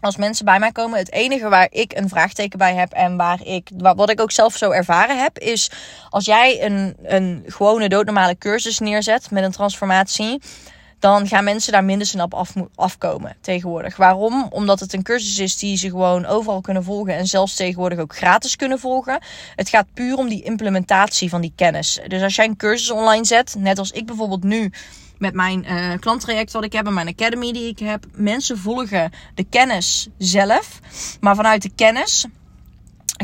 Als 0.01 0.17
mensen 0.17 0.45
bij 0.45 0.59
mij 0.59 0.71
komen, 0.71 0.99
het 0.99 1.11
enige 1.11 1.49
waar 1.49 1.67
ik 1.69 1.93
een 1.97 2.09
vraagteken 2.09 2.57
bij 2.57 2.75
heb 2.75 2.91
en 2.91 3.17
waar 3.17 3.39
ik, 3.43 3.69
wat 3.77 4.09
ik 4.09 4.21
ook 4.21 4.31
zelf 4.31 4.55
zo 4.55 4.71
ervaren 4.71 5.21
heb, 5.21 5.39
is 5.39 5.71
als 6.09 6.25
jij 6.25 6.63
een, 6.65 6.95
een 7.03 7.43
gewone 7.47 7.89
doodnormale 7.89 8.37
cursus 8.37 8.79
neerzet 8.79 9.31
met 9.31 9.43
een 9.43 9.51
transformatie 9.51 10.41
dan 10.99 11.27
gaan 11.27 11.43
mensen 11.43 11.71
daar 11.71 11.83
minder 11.83 12.07
snel 12.07 12.27
af, 12.29 12.53
afkomen 12.75 13.35
tegenwoordig. 13.41 13.97
Waarom? 13.97 14.47
Omdat 14.49 14.79
het 14.79 14.93
een 14.93 15.03
cursus 15.03 15.39
is 15.39 15.57
die 15.57 15.77
ze 15.77 15.89
gewoon 15.89 16.25
overal 16.25 16.61
kunnen 16.61 16.83
volgen 16.83 17.15
en 17.15 17.27
zelfs 17.27 17.55
tegenwoordig 17.55 17.99
ook 17.99 18.15
gratis 18.15 18.55
kunnen 18.55 18.79
volgen. 18.79 19.19
Het 19.55 19.69
gaat 19.69 19.93
puur 19.93 20.17
om 20.17 20.29
die 20.29 20.43
implementatie 20.43 21.29
van 21.29 21.41
die 21.41 21.53
kennis. 21.55 21.99
Dus 22.07 22.21
als 22.21 22.35
jij 22.35 22.45
een 22.45 22.57
cursus 22.57 22.91
online 22.91 23.25
zet, 23.25 23.55
net 23.57 23.79
als 23.79 23.91
ik 23.91 24.05
bijvoorbeeld 24.05 24.43
nu 24.43 24.71
met 25.17 25.33
mijn 25.33 25.65
uh, 25.65 25.93
klanttraject 25.99 26.51
wat 26.51 26.63
ik 26.63 26.73
heb 26.73 26.85
en 26.85 26.93
mijn 26.93 27.07
academy 27.07 27.51
die 27.51 27.67
ik 27.67 27.79
heb, 27.79 28.05
mensen 28.11 28.57
volgen 28.57 29.11
de 29.35 29.43
kennis 29.43 30.07
zelf, 30.17 30.79
maar 31.19 31.35
vanuit 31.35 31.61
de 31.61 31.71
kennis 31.75 32.25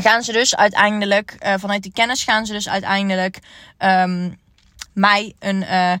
gaan 0.02 0.22
ze 0.22 0.32
dus 0.32 0.56
uiteindelijk, 0.56 1.36
uh, 1.40 1.54
vanuit 1.58 1.82
die 1.82 1.92
kennis 1.92 2.24
gaan 2.24 2.46
ze 2.46 2.52
dus 2.52 2.68
uiteindelijk 2.68 3.38
um, 3.78 4.38
mij 4.92 5.34
een 5.38 5.62
uh, 5.62 5.92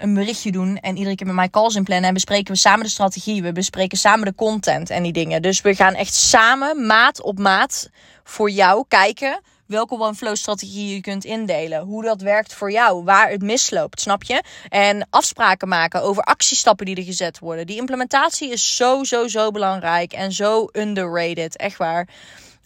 een 0.00 0.14
berichtje 0.14 0.52
doen 0.52 0.76
en 0.76 0.96
iedere 0.96 1.14
keer 1.14 1.26
met 1.26 1.36
mij 1.36 1.50
calls 1.50 1.74
inplannen 1.74 2.08
en 2.08 2.14
bespreken 2.14 2.52
we 2.52 2.58
samen 2.58 2.84
de 2.84 2.90
strategie. 2.90 3.42
We 3.42 3.52
bespreken 3.52 3.98
samen 3.98 4.24
de 4.24 4.34
content 4.34 4.90
en 4.90 5.02
die 5.02 5.12
dingen. 5.12 5.42
Dus 5.42 5.60
we 5.60 5.74
gaan 5.74 5.94
echt 5.94 6.14
samen, 6.14 6.86
maat 6.86 7.22
op 7.22 7.38
maat, 7.38 7.90
voor 8.24 8.50
jou 8.50 8.84
kijken 8.88 9.40
welke 9.70 9.98
OneFlow 9.98 10.36
strategie 10.36 10.94
je 10.94 11.00
kunt 11.00 11.24
indelen. 11.24 11.80
Hoe 11.80 12.02
dat 12.02 12.20
werkt 12.20 12.54
voor 12.54 12.72
jou. 12.72 13.04
Waar 13.04 13.30
het 13.30 13.42
misloopt, 13.42 14.00
snap 14.00 14.22
je? 14.22 14.42
En 14.68 15.06
afspraken 15.10 15.68
maken 15.68 16.02
over 16.02 16.22
actiestappen 16.22 16.86
die 16.86 16.96
er 16.96 17.02
gezet 17.02 17.38
worden. 17.38 17.66
Die 17.66 17.76
implementatie 17.76 18.50
is 18.50 18.76
zo, 18.76 19.04
zo, 19.04 19.28
zo 19.28 19.50
belangrijk. 19.50 20.12
En 20.12 20.32
zo 20.32 20.68
underrated. 20.72 21.56
Echt 21.56 21.76
waar. 21.76 22.08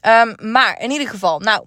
Um, 0.03 0.51
maar 0.51 0.81
in 0.81 0.91
ieder 0.91 1.09
geval, 1.09 1.41
nou, 1.41 1.67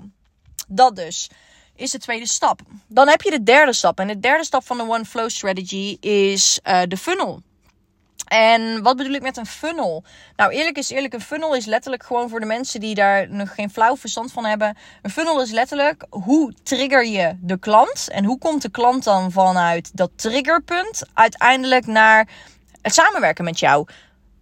dat 0.67 0.95
dus. 0.95 1.29
Is 1.77 1.91
de 1.91 1.97
tweede 1.97 2.27
stap. 2.27 2.59
Dan 2.87 3.07
heb 3.07 3.21
je 3.21 3.29
de 3.29 3.43
derde 3.43 3.73
stap. 3.73 3.99
En 3.99 4.07
de 4.07 4.19
derde 4.19 4.43
stap 4.43 4.65
van 4.65 4.77
de 4.77 4.83
One 4.83 5.05
Flow 5.05 5.29
Strategy 5.29 5.97
is 5.99 6.59
uh, 6.63 6.81
de 6.87 6.97
funnel. 6.97 7.41
En 8.27 8.83
wat 8.83 8.97
bedoel 8.97 9.13
ik 9.13 9.21
met 9.21 9.37
een 9.37 9.45
funnel? 9.45 10.03
Nou, 10.35 10.51
eerlijk 10.51 10.77
is 10.77 10.89
eerlijk, 10.89 11.13
een 11.13 11.21
funnel 11.21 11.55
is 11.55 11.65
letterlijk 11.65 12.03
gewoon 12.03 12.29
voor 12.29 12.39
de 12.39 12.45
mensen 12.45 12.79
die 12.79 12.95
daar 12.95 13.29
nog 13.29 13.55
geen 13.55 13.69
flauw 13.69 13.97
verstand 13.97 14.31
van 14.31 14.45
hebben. 14.45 14.77
Een 15.01 15.09
funnel 15.09 15.41
is 15.41 15.51
letterlijk 15.51 16.05
hoe 16.09 16.53
trigger 16.63 17.05
je 17.05 17.37
de 17.41 17.59
klant 17.59 18.09
en 18.09 18.25
hoe 18.25 18.37
komt 18.37 18.61
de 18.61 18.69
klant 18.69 19.03
dan 19.03 19.31
vanuit 19.31 19.97
dat 19.97 20.11
triggerpunt 20.15 21.01
uiteindelijk 21.13 21.85
naar 21.85 22.27
het 22.81 22.93
samenwerken 22.93 23.43
met 23.43 23.59
jou. 23.59 23.87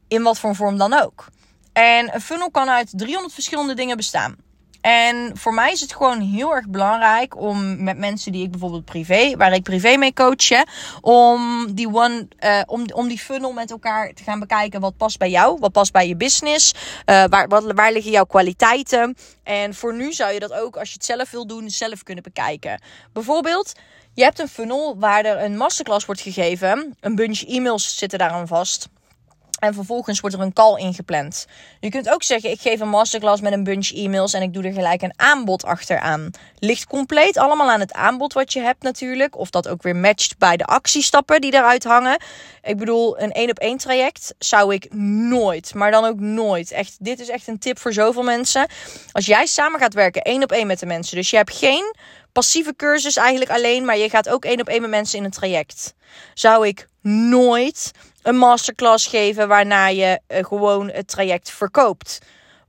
In 0.07 0.23
wat 0.23 0.39
voor 0.39 0.55
vorm 0.55 0.77
dan 0.77 0.93
ook. 0.93 1.27
En 1.73 2.13
een 2.13 2.21
funnel 2.21 2.51
kan 2.51 2.69
uit 2.69 2.89
300 2.91 3.33
verschillende 3.33 3.73
dingen 3.73 3.97
bestaan. 3.97 4.35
En 4.85 5.31
voor 5.37 5.53
mij 5.53 5.71
is 5.71 5.81
het 5.81 5.93
gewoon 5.93 6.21
heel 6.21 6.55
erg 6.55 6.67
belangrijk 6.67 7.37
om 7.41 7.83
met 7.83 7.97
mensen 7.97 8.31
die 8.31 8.43
ik 8.43 8.51
bijvoorbeeld 8.51 8.85
privé, 8.85 9.35
waar 9.37 9.53
ik 9.53 9.63
privé 9.63 9.97
mee 9.97 10.13
coach, 10.13 10.63
om 11.01 11.65
die 11.73 11.93
one, 11.93 12.27
uh, 12.39 12.61
om, 12.65 12.85
om 12.93 13.07
die 13.07 13.19
funnel 13.19 13.51
met 13.51 13.71
elkaar 13.71 14.13
te 14.13 14.23
gaan 14.23 14.39
bekijken. 14.39 14.79
Wat 14.79 14.97
past 14.97 15.17
bij 15.17 15.29
jou? 15.29 15.59
Wat 15.59 15.71
past 15.71 15.91
bij 15.91 16.07
je 16.07 16.15
business? 16.15 16.73
Uh, 17.05 17.23
waar, 17.29 17.47
waar 17.75 17.91
liggen 17.91 18.11
jouw 18.11 18.23
kwaliteiten? 18.23 19.15
En 19.43 19.73
voor 19.73 19.95
nu 19.95 20.13
zou 20.13 20.33
je 20.33 20.39
dat 20.39 20.53
ook, 20.53 20.77
als 20.77 20.87
je 20.87 20.93
het 20.93 21.05
zelf 21.05 21.31
wil 21.31 21.47
doen, 21.47 21.69
zelf 21.69 22.03
kunnen 22.03 22.23
bekijken. 22.23 22.81
Bijvoorbeeld, 23.13 23.73
je 24.13 24.23
hebt 24.23 24.39
een 24.39 24.47
funnel 24.47 24.95
waar 24.99 25.25
er 25.25 25.43
een 25.43 25.57
masterclass 25.57 26.05
wordt 26.05 26.21
gegeven. 26.21 26.95
Een 26.99 27.15
bunch 27.15 27.41
e-mails 27.41 27.97
zitten 27.97 28.19
daaraan 28.19 28.47
vast. 28.47 28.89
En 29.59 29.73
vervolgens 29.73 30.19
wordt 30.19 30.35
er 30.35 30.41
een 30.41 30.53
call 30.53 30.79
ingepland. 30.79 31.45
Je 31.79 31.89
kunt 31.89 32.09
ook 32.09 32.23
zeggen: 32.23 32.51
ik 32.51 32.61
geef 32.61 32.79
een 32.79 32.89
masterclass 32.89 33.41
met 33.41 33.53
een 33.53 33.63
bunch 33.63 33.91
e-mails 33.91 34.33
en 34.33 34.41
ik 34.41 34.53
doe 34.53 34.63
er 34.63 34.73
gelijk 34.73 35.01
een 35.01 35.13
aanbod 35.15 35.65
achteraan. 35.65 36.31
Ligt 36.59 36.87
compleet 36.87 37.37
allemaal 37.37 37.71
aan 37.71 37.79
het 37.79 37.93
aanbod 37.93 38.33
wat 38.33 38.53
je 38.53 38.59
hebt 38.59 38.83
natuurlijk. 38.83 39.37
Of 39.37 39.49
dat 39.49 39.67
ook 39.67 39.83
weer 39.83 39.95
matcht 39.95 40.37
bij 40.37 40.57
de 40.57 40.65
actiestappen 40.65 41.41
die 41.41 41.53
eruit 41.53 41.83
hangen. 41.83 42.17
Ik 42.63 42.77
bedoel, 42.77 43.21
een 43.21 43.31
één 43.31 43.49
op 43.49 43.59
één 43.59 43.77
traject 43.77 44.33
zou 44.39 44.73
ik 44.73 44.93
nooit, 44.93 45.73
maar 45.73 45.91
dan 45.91 46.05
ook 46.05 46.19
nooit. 46.19 46.71
Echt, 46.71 46.95
dit 46.99 47.19
is 47.19 47.29
echt 47.29 47.47
een 47.47 47.59
tip 47.59 47.79
voor 47.79 47.93
zoveel 47.93 48.23
mensen. 48.23 48.67
Als 49.11 49.25
jij 49.25 49.45
samen 49.45 49.79
gaat 49.79 49.93
werken 49.93 50.21
één 50.21 50.43
op 50.43 50.51
één 50.51 50.67
met 50.67 50.79
de 50.79 50.85
mensen, 50.85 51.17
dus 51.17 51.29
je 51.29 51.37
hebt 51.37 51.55
geen 51.55 51.95
passieve 52.31 52.75
cursus 52.75 53.15
eigenlijk 53.15 53.51
alleen, 53.51 53.85
maar 53.85 53.97
je 53.97 54.09
gaat 54.09 54.29
ook 54.29 54.45
één 54.45 54.59
op 54.59 54.67
één 54.67 54.81
met 54.81 54.89
mensen 54.89 55.17
in 55.17 55.23
een 55.23 55.31
traject. 55.31 55.93
Zou 56.33 56.67
ik 56.67 56.87
nooit 57.01 57.91
een 58.25 58.35
masterclass 58.35 59.07
geven 59.07 59.47
waarna 59.47 59.87
je 59.87 60.19
uh, 60.27 60.43
gewoon 60.43 60.89
het 60.89 61.07
traject 61.07 61.51
verkoopt. 61.51 62.19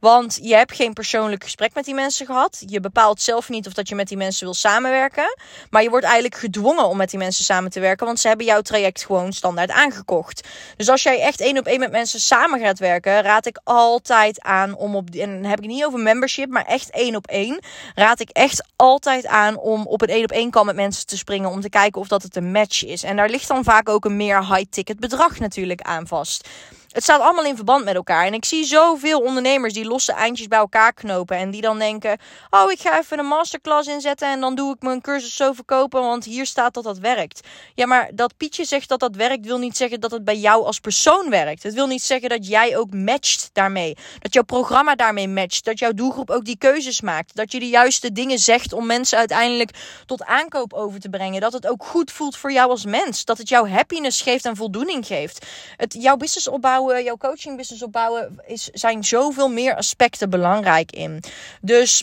Want 0.07 0.39
je 0.43 0.55
hebt 0.55 0.75
geen 0.75 0.93
persoonlijk 0.93 1.43
gesprek 1.45 1.75
met 1.75 1.85
die 1.85 1.95
mensen 1.95 2.27
gehad. 2.27 2.63
Je 2.67 2.81
bepaalt 2.81 3.21
zelf 3.21 3.49
niet 3.49 3.67
of 3.67 3.73
dat 3.73 3.89
je 3.89 3.95
met 3.95 4.09
die 4.09 4.17
mensen 4.17 4.45
wil 4.45 4.55
samenwerken. 4.55 5.37
Maar 5.71 5.83
je 5.83 5.91
wordt 5.91 6.05
eigenlijk 6.05 6.37
gedwongen 6.37 6.89
om 6.89 6.97
met 6.97 7.11
die 7.11 7.19
mensen 7.19 7.45
samen 7.45 7.71
te 7.71 7.81
werken. 7.81 8.07
Want 8.07 8.21
ze 8.21 8.29
hebben 8.29 8.47
jouw 8.47 8.61
traject 8.61 9.05
gewoon 9.05 9.33
standaard 9.33 9.71
aangekocht. 9.71 10.49
Dus 10.77 10.89
als 10.89 11.03
jij 11.03 11.21
echt 11.21 11.41
één 11.41 11.59
op 11.59 11.67
één 11.67 11.79
met 11.79 11.91
mensen 11.91 12.21
samen 12.21 12.61
gaat 12.61 12.79
werken, 12.79 13.23
raad 13.23 13.47
ik 13.47 13.61
altijd 13.65 14.41
aan 14.41 14.77
om 14.77 14.97
op. 14.97 15.11
En 15.11 15.43
dan 15.43 15.51
heb 15.51 15.61
ik 15.61 15.67
niet 15.67 15.85
over 15.85 15.99
membership, 15.99 16.49
maar 16.49 16.65
echt 16.65 16.91
één 16.91 17.17
op 17.17 17.27
één. 17.27 17.61
Raad 17.95 18.21
ik 18.21 18.31
echt 18.31 18.67
altijd 18.77 19.27
aan 19.27 19.59
om 19.59 19.87
op 19.87 20.03
een 20.03 20.09
één 20.09 20.25
op 20.25 20.33
één 20.33 20.51
kan 20.51 20.67
met 20.67 20.77
mensen 20.77 21.07
te 21.07 21.17
springen. 21.17 21.51
Om 21.51 21.61
te 21.61 21.69
kijken 21.69 22.01
of 22.01 22.09
dat 22.09 22.23
het 22.23 22.37
een 22.37 22.53
match 22.53 22.85
is. 22.85 23.03
En 23.03 23.17
daar 23.17 23.31
ligt 23.31 23.49
dan 23.49 23.65
vaak 23.65 23.89
ook 23.89 24.05
een 24.05 24.17
meer 24.17 24.47
high 24.47 24.71
ticket 24.71 25.01
bedrag 25.01 25.39
natuurlijk 25.39 25.81
aan 25.81 26.07
vast. 26.07 26.49
Het 26.97 27.05
staat 27.05 27.21
allemaal 27.21 27.45
in 27.45 27.57
verband 27.57 27.85
met 27.85 27.95
elkaar. 27.95 28.27
En 28.27 28.35
ik 28.35 28.45
zie 28.45 28.65
zoveel 28.65 29.21
ondernemers 29.21 29.73
die 29.73 29.85
losse 29.85 30.13
eindjes 30.13 30.49
bij 30.49 30.59
elkaar 30.59 30.93
knopen. 30.93 31.37
En 31.37 31.51
die 31.51 31.61
dan 31.61 31.79
denken: 31.79 32.19
Oh, 32.51 32.71
ik 32.71 32.81
ga 32.81 32.99
even 32.99 33.19
een 33.19 33.27
masterclass 33.27 33.89
inzetten. 33.89 34.29
En 34.29 34.41
dan 34.41 34.55
doe 34.55 34.75
ik 34.75 34.83
mijn 34.83 35.01
cursus 35.01 35.37
zo 35.37 35.53
verkopen. 35.53 36.03
Want 36.03 36.25
hier 36.25 36.47
staat 36.47 36.75
dat 36.75 36.85
dat 36.85 36.99
werkt. 36.99 37.41
Ja, 37.75 37.87
maar 37.87 38.11
dat 38.15 38.37
Pietje 38.37 38.65
zegt 38.65 38.89
dat 38.89 39.01
dat 39.01 39.17
werkt, 39.17 39.47
wil 39.47 39.59
niet 39.59 39.77
zeggen 39.77 40.01
dat 40.01 40.11
het 40.11 40.25
bij 40.25 40.37
jou 40.37 40.65
als 40.65 40.81
persoon 40.81 41.31
werkt. 41.31 41.63
Het 41.63 41.75
wil 41.75 41.87
niet 41.87 42.03
zeggen 42.03 42.29
dat 42.29 42.47
jij 42.47 42.77
ook 42.77 42.95
matcht 42.95 43.51
daarmee. 43.53 43.97
Dat 44.19 44.35
jouw 44.35 44.43
programma 44.43 44.95
daarmee 44.95 45.29
matcht. 45.29 45.65
Dat 45.65 45.79
jouw 45.79 45.93
doelgroep 45.93 46.31
ook 46.31 46.45
die 46.45 46.59
keuzes 46.59 47.01
maakt. 47.01 47.35
Dat 47.35 47.53
je 47.53 47.59
de 47.59 47.69
juiste 47.69 48.13
dingen 48.13 48.39
zegt 48.39 48.73
om 48.73 48.87
mensen 48.87 49.19
uiteindelijk 49.19 49.71
tot 50.07 50.25
aankoop 50.25 50.73
over 50.73 51.01
te 51.01 51.09
brengen. 51.09 51.41
Dat 51.41 51.53
het 51.53 51.67
ook 51.67 51.85
goed 51.85 52.13
voelt 52.13 52.37
voor 52.37 52.53
jou 52.53 52.71
als 52.71 52.85
mens. 52.85 53.25
Dat 53.25 53.39
het 53.39 53.49
jou 53.49 53.71
happiness 53.71 54.21
geeft 54.21 54.45
en 54.45 54.57
voldoening 54.57 55.07
geeft. 55.07 55.47
Het 55.77 55.97
jouw 55.99 56.17
business 56.17 56.49
opbouwen 56.49 56.85
jouw 56.95 57.17
coaching 57.17 57.57
business 57.57 57.83
opbouwen, 57.83 58.41
is, 58.47 58.69
zijn 58.73 59.05
zoveel 59.05 59.49
meer 59.49 59.77
aspecten 59.77 60.31
belangrijk 60.31 60.93
in. 60.93 61.23
Dus 61.61 62.03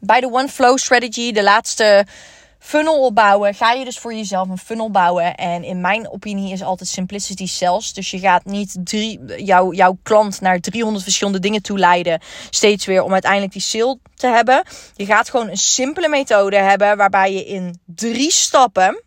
bij 0.00 0.20
de 0.20 0.32
One 0.32 0.48
Flow 0.48 0.78
Strategy, 0.78 1.32
de 1.32 1.42
laatste 1.42 2.06
funnel 2.58 3.04
opbouwen, 3.04 3.54
ga 3.54 3.72
je 3.72 3.84
dus 3.84 3.98
voor 3.98 4.14
jezelf 4.14 4.48
een 4.48 4.58
funnel 4.58 4.90
bouwen. 4.90 5.34
En 5.34 5.64
in 5.64 5.80
mijn 5.80 6.10
opinie 6.10 6.52
is 6.52 6.62
altijd 6.62 6.88
simplicity 6.88 7.46
sales. 7.46 7.92
Dus 7.92 8.10
je 8.10 8.18
gaat 8.18 8.44
niet 8.44 8.76
drie, 8.84 9.20
jou, 9.44 9.74
jouw 9.74 9.98
klant 10.02 10.40
naar 10.40 10.60
300 10.60 11.04
verschillende 11.04 11.38
dingen 11.38 11.62
toe 11.62 11.78
leiden. 11.78 12.20
Steeds 12.50 12.86
weer 12.86 13.02
om 13.02 13.12
uiteindelijk 13.12 13.52
die 13.52 13.62
sale 13.62 13.98
te 14.14 14.26
hebben. 14.26 14.64
Je 14.94 15.06
gaat 15.06 15.30
gewoon 15.30 15.48
een 15.48 15.56
simpele 15.56 16.08
methode 16.08 16.56
hebben 16.56 16.96
waarbij 16.96 17.32
je 17.32 17.44
in 17.44 17.80
drie 17.84 18.30
stappen 18.30 19.02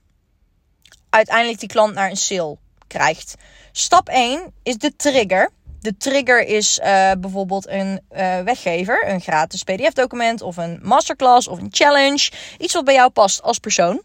uiteindelijk 1.10 1.60
die 1.60 1.70
klant 1.70 1.94
naar 1.94 2.10
een 2.10 2.18
sale 2.18 2.58
krijgt. 2.88 3.36
Stap 3.72 4.10
1 4.10 4.54
is 4.64 4.78
de 4.78 4.96
trigger. 4.96 5.50
De 5.80 5.98
trigger 5.98 6.48
is 6.48 6.80
uh, 6.80 7.12
bijvoorbeeld 7.20 7.68
een 7.68 8.02
uh, 8.12 8.40
weggever, 8.40 9.10
een 9.10 9.22
gratis 9.22 9.64
PDF-document 9.64 10.42
of 10.42 10.58
een 10.58 10.80
masterclass 10.84 11.48
of 11.48 11.60
een 11.60 11.70
challenge. 11.72 12.32
Iets 12.58 12.74
wat 12.74 12.86
bij 12.86 12.94
jou 12.94 13.10
past 13.10 13.42
als 13.42 13.60
persoon. 13.60 14.02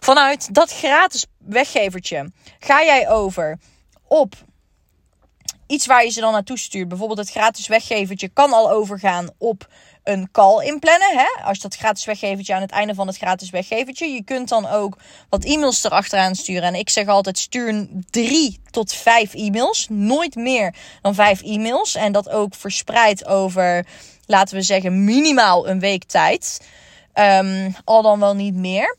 Vanuit 0.00 0.54
dat 0.54 0.72
gratis 0.72 1.26
weggevertje 1.38 2.30
ga 2.58 2.82
jij 2.82 3.08
over 3.08 3.58
op 4.06 4.34
iets 5.66 5.86
waar 5.86 6.04
je 6.04 6.10
ze 6.10 6.20
dan 6.20 6.32
naartoe 6.32 6.58
stuurt. 6.58 6.88
Bijvoorbeeld 6.88 7.18
het 7.18 7.30
gratis 7.30 7.66
weggevertje 7.66 8.28
kan 8.28 8.52
al 8.52 8.70
overgaan 8.70 9.28
op 9.38 9.68
een 10.08 10.28
call 10.32 10.64
inplannen. 10.64 11.16
Hè? 11.16 11.44
Als 11.44 11.56
je 11.56 11.62
dat 11.62 11.76
gratis 11.76 12.04
weggevertje 12.04 12.54
aan 12.54 12.60
het 12.60 12.70
einde 12.70 12.94
van 12.94 13.06
het 13.06 13.16
gratis 13.16 13.50
weggevertje. 13.50 14.06
Je 14.06 14.24
kunt 14.24 14.48
dan 14.48 14.66
ook 14.66 14.96
wat 15.28 15.44
e-mails 15.44 15.84
erachteraan 15.84 16.34
sturen. 16.34 16.62
En 16.62 16.74
ik 16.74 16.88
zeg 16.88 17.06
altijd 17.06 17.38
stuur 17.38 17.86
drie 18.10 18.60
tot 18.70 18.92
vijf 18.92 19.34
e-mails. 19.34 19.86
Nooit 19.90 20.34
meer 20.34 20.74
dan 21.02 21.14
vijf 21.14 21.42
e-mails. 21.42 21.94
En 21.94 22.12
dat 22.12 22.28
ook 22.28 22.54
verspreid 22.54 23.26
over, 23.26 23.86
laten 24.26 24.56
we 24.56 24.62
zeggen, 24.62 25.04
minimaal 25.04 25.68
een 25.68 25.80
week 25.80 26.04
tijd. 26.04 26.60
Um, 27.14 27.74
al 27.84 28.02
dan 28.02 28.20
wel 28.20 28.34
niet 28.34 28.54
meer. 28.54 28.96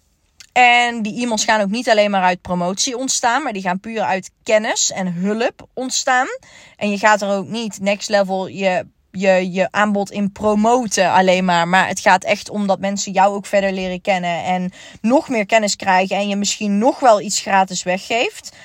En 0.51 1.01
die 1.01 1.21
e-mails 1.21 1.43
gaan 1.43 1.61
ook 1.61 1.69
niet 1.69 1.89
alleen 1.89 2.11
maar 2.11 2.23
uit 2.23 2.41
promotie 2.41 2.97
ontstaan, 2.97 3.43
maar 3.43 3.53
die 3.53 3.61
gaan 3.61 3.79
puur 3.79 4.01
uit 4.01 4.31
kennis 4.43 4.91
en 4.91 5.13
hulp 5.13 5.67
ontstaan. 5.73 6.27
En 6.75 6.91
je 6.91 6.97
gaat 6.97 7.21
er 7.21 7.29
ook 7.29 7.47
niet 7.47 7.79
next 7.79 8.09
level 8.09 8.47
je 8.47 8.85
je, 9.11 9.51
je 9.51 9.67
aanbod 9.71 10.11
in 10.11 10.31
promoten 10.31 11.11
alleen 11.11 11.45
maar. 11.45 11.67
Maar 11.67 11.87
het 11.87 11.99
gaat 11.99 12.23
echt 12.23 12.49
om 12.49 12.67
dat 12.67 12.79
mensen 12.79 13.11
jou 13.11 13.35
ook 13.35 13.45
verder 13.45 13.71
leren 13.71 14.01
kennen. 14.01 14.43
En 14.43 14.71
nog 15.01 15.29
meer 15.29 15.45
kennis 15.45 15.75
krijgen. 15.75 16.15
En 16.15 16.27
je 16.27 16.35
misschien 16.35 16.77
nog 16.77 16.99
wel 16.99 17.21
iets 17.21 17.39
gratis 17.41 17.83
weggeeft. 17.83 18.55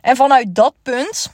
En 0.00 0.16
vanuit 0.16 0.54
dat 0.54 0.74
punt 0.82 1.32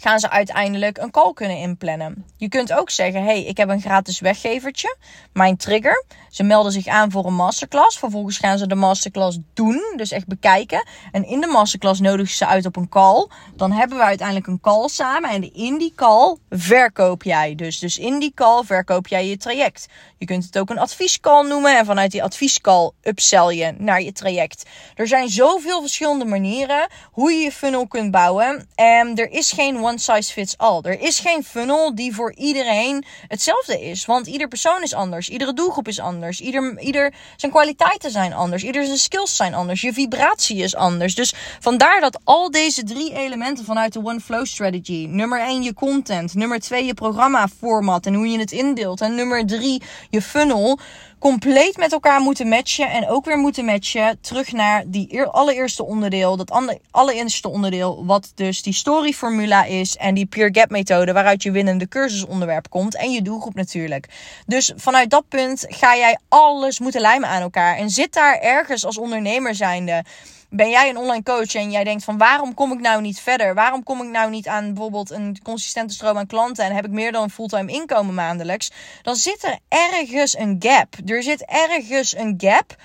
gaan 0.00 0.18
ze 0.18 0.30
uiteindelijk 0.30 0.98
een 0.98 1.10
call 1.10 1.32
kunnen 1.32 1.56
inplannen. 1.56 2.24
Je 2.36 2.48
kunt 2.48 2.72
ook 2.72 2.90
zeggen: 2.90 3.24
hey, 3.24 3.44
ik 3.44 3.56
heb 3.56 3.68
een 3.68 3.80
gratis 3.80 4.20
weggevertje, 4.20 4.96
mijn 5.32 5.56
trigger. 5.56 6.04
Ze 6.34 6.42
melden 6.42 6.72
zich 6.72 6.86
aan 6.86 7.10
voor 7.10 7.26
een 7.26 7.34
masterclass. 7.34 7.98
Vervolgens 7.98 8.38
gaan 8.38 8.58
ze 8.58 8.66
de 8.66 8.74
masterclass 8.74 9.38
doen, 9.52 9.92
dus 9.96 10.10
echt 10.10 10.26
bekijken. 10.26 10.86
En 11.12 11.26
in 11.26 11.40
de 11.40 11.46
masterclass 11.46 12.00
nodigen 12.00 12.34
ze 12.34 12.46
uit 12.46 12.66
op 12.66 12.76
een 12.76 12.88
call. 12.88 13.28
Dan 13.56 13.72
hebben 13.72 13.98
we 13.98 14.04
uiteindelijk 14.04 14.46
een 14.46 14.60
call 14.60 14.88
samen. 14.88 15.30
En 15.30 15.54
in 15.54 15.78
die 15.78 15.92
call 15.96 16.36
verkoop 16.50 17.22
jij 17.22 17.54
dus. 17.54 17.78
Dus 17.78 17.98
in 17.98 18.18
die 18.18 18.32
call 18.34 18.62
verkoop 18.64 19.06
jij 19.06 19.28
je 19.28 19.36
traject. 19.36 19.86
Je 20.18 20.26
kunt 20.26 20.44
het 20.44 20.58
ook 20.58 20.70
een 20.70 20.78
adviescall 20.78 21.46
noemen. 21.46 21.78
En 21.78 21.84
vanuit 21.84 22.10
die 22.10 22.22
adviescall 22.22 22.90
upsell 23.02 23.54
je 23.54 23.74
naar 23.78 24.02
je 24.02 24.12
traject. 24.12 24.62
Er 24.94 25.08
zijn 25.08 25.28
zoveel 25.28 25.80
verschillende 25.80 26.24
manieren 26.24 26.88
hoe 27.12 27.32
je 27.32 27.38
je 27.38 27.52
funnel 27.52 27.86
kunt 27.86 28.10
bouwen. 28.10 28.68
En 28.74 29.16
er 29.16 29.30
is 29.30 29.52
geen 29.52 29.80
one 29.84 29.98
size 29.98 30.32
fits 30.32 30.58
all. 30.58 30.80
Er 30.82 31.00
is 31.00 31.18
geen 31.18 31.44
funnel 31.44 31.94
die 31.94 32.14
voor 32.14 32.34
iedereen 32.34 33.04
hetzelfde 33.28 33.80
is. 33.80 34.06
Want 34.06 34.26
ieder 34.26 34.48
persoon 34.48 34.82
is 34.82 34.94
anders. 34.94 35.28
Iedere 35.28 35.52
doelgroep 35.52 35.88
is 35.88 36.00
anders. 36.00 36.40
Ieder, 36.40 36.78
ieder 36.80 37.14
zijn 37.36 37.52
kwaliteiten 37.52 38.10
zijn 38.10 38.32
anders. 38.32 38.62
Ieder 38.62 38.84
zijn 38.84 38.98
skills 38.98 39.36
zijn 39.36 39.54
anders. 39.54 39.80
Je 39.80 39.92
vibratie 39.92 40.56
is 40.56 40.74
anders. 40.74 41.14
Dus 41.14 41.34
vandaar 41.60 42.00
dat 42.00 42.20
al 42.24 42.50
deze 42.50 42.82
drie 42.82 43.14
elementen 43.14 43.64
vanuit 43.64 43.92
de 43.92 44.04
One 44.04 44.20
Flow 44.20 44.46
Strategy. 44.46 45.06
Nummer 45.08 45.40
1 45.40 45.62
je 45.62 45.74
content. 45.74 46.34
Nummer 46.34 46.60
2 46.60 46.84
je 46.84 46.94
programma 46.94 47.48
format 47.48 48.06
en 48.06 48.14
hoe 48.14 48.28
je 48.28 48.38
het 48.38 48.52
indeelt. 48.52 49.00
En 49.00 49.14
nummer 49.14 49.46
3 49.46 49.82
je 50.10 50.22
funnel 50.22 50.78
compleet 51.18 51.76
met 51.76 51.92
elkaar 51.92 52.20
moeten 52.20 52.48
matchen. 52.48 52.90
En 52.90 53.08
ook 53.08 53.24
weer 53.24 53.38
moeten 53.38 53.64
matchen 53.64 54.18
terug 54.20 54.52
naar 54.52 54.84
die 54.86 55.22
allereerste 55.22 55.84
onderdeel. 55.84 56.36
Dat 56.36 56.78
allereerste 56.90 57.48
onderdeel, 57.48 58.06
wat 58.06 58.32
dus 58.34 58.62
die 58.62 58.72
storyformula 58.72 59.64
is. 59.64 59.96
En 59.96 60.14
die 60.14 60.26
Peer 60.26 60.48
Gap 60.52 60.70
methode, 60.70 61.12
waaruit 61.12 61.42
je 61.42 61.50
winnende 61.50 61.88
cursusonderwerp 61.88 62.70
komt. 62.70 62.96
En 62.96 63.12
je 63.12 63.22
doelgroep 63.22 63.54
natuurlijk. 63.54 64.08
Dus 64.46 64.72
vanuit 64.76 65.10
dat 65.10 65.28
punt 65.28 65.64
ga 65.68 65.96
jij 65.96 66.18
alles 66.28 66.78
moeten 66.78 67.00
lijmen 67.00 67.28
aan 67.28 67.42
elkaar. 67.42 67.76
En 67.76 67.90
zit 67.90 68.12
daar 68.12 68.38
ergens 68.38 68.84
als 68.84 68.98
ondernemer 68.98 69.54
zijnde 69.54 70.04
ben 70.48 70.70
jij 70.70 70.88
een 70.88 70.96
online 70.96 71.22
coach 71.22 71.54
en 71.54 71.70
jij 71.70 71.84
denkt 71.84 72.04
van 72.04 72.18
waarom 72.18 72.54
kom 72.54 72.72
ik 72.72 72.80
nou 72.80 73.00
niet 73.00 73.20
verder? 73.20 73.54
Waarom 73.54 73.82
kom 73.82 74.02
ik 74.02 74.08
nou 74.08 74.30
niet 74.30 74.48
aan 74.48 74.66
bijvoorbeeld 74.66 75.10
een 75.10 75.38
consistente 75.42 75.94
stroom 75.94 76.16
aan 76.16 76.26
klanten 76.26 76.64
en 76.64 76.74
heb 76.74 76.84
ik 76.84 76.90
meer 76.90 77.12
dan 77.12 77.22
een 77.22 77.30
fulltime 77.30 77.72
inkomen 77.72 78.14
maandelijks? 78.14 78.70
Dan 79.02 79.16
zit 79.16 79.44
er 79.44 79.58
ergens 79.68 80.38
een 80.38 80.56
gap. 80.58 80.94
Er 81.06 81.22
zit 81.22 81.44
ergens 81.44 82.16
een 82.16 82.34
gap 82.36 82.76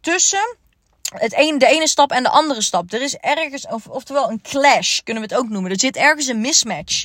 tussen 0.00 0.56
het 1.18 1.38
een, 1.38 1.58
de 1.58 1.66
ene 1.66 1.88
stap 1.88 2.10
en 2.10 2.22
de 2.22 2.28
andere 2.28 2.62
stap. 2.62 2.92
Er 2.92 3.02
is 3.02 3.16
ergens, 3.16 3.66
of, 3.66 3.86
oftewel 3.86 4.30
een 4.30 4.42
clash 4.42 4.98
kunnen 4.98 5.22
we 5.22 5.28
het 5.28 5.38
ook 5.38 5.48
noemen. 5.48 5.70
Er 5.70 5.80
zit 5.80 5.96
ergens 5.96 6.26
een 6.26 6.40
mismatch 6.40 7.04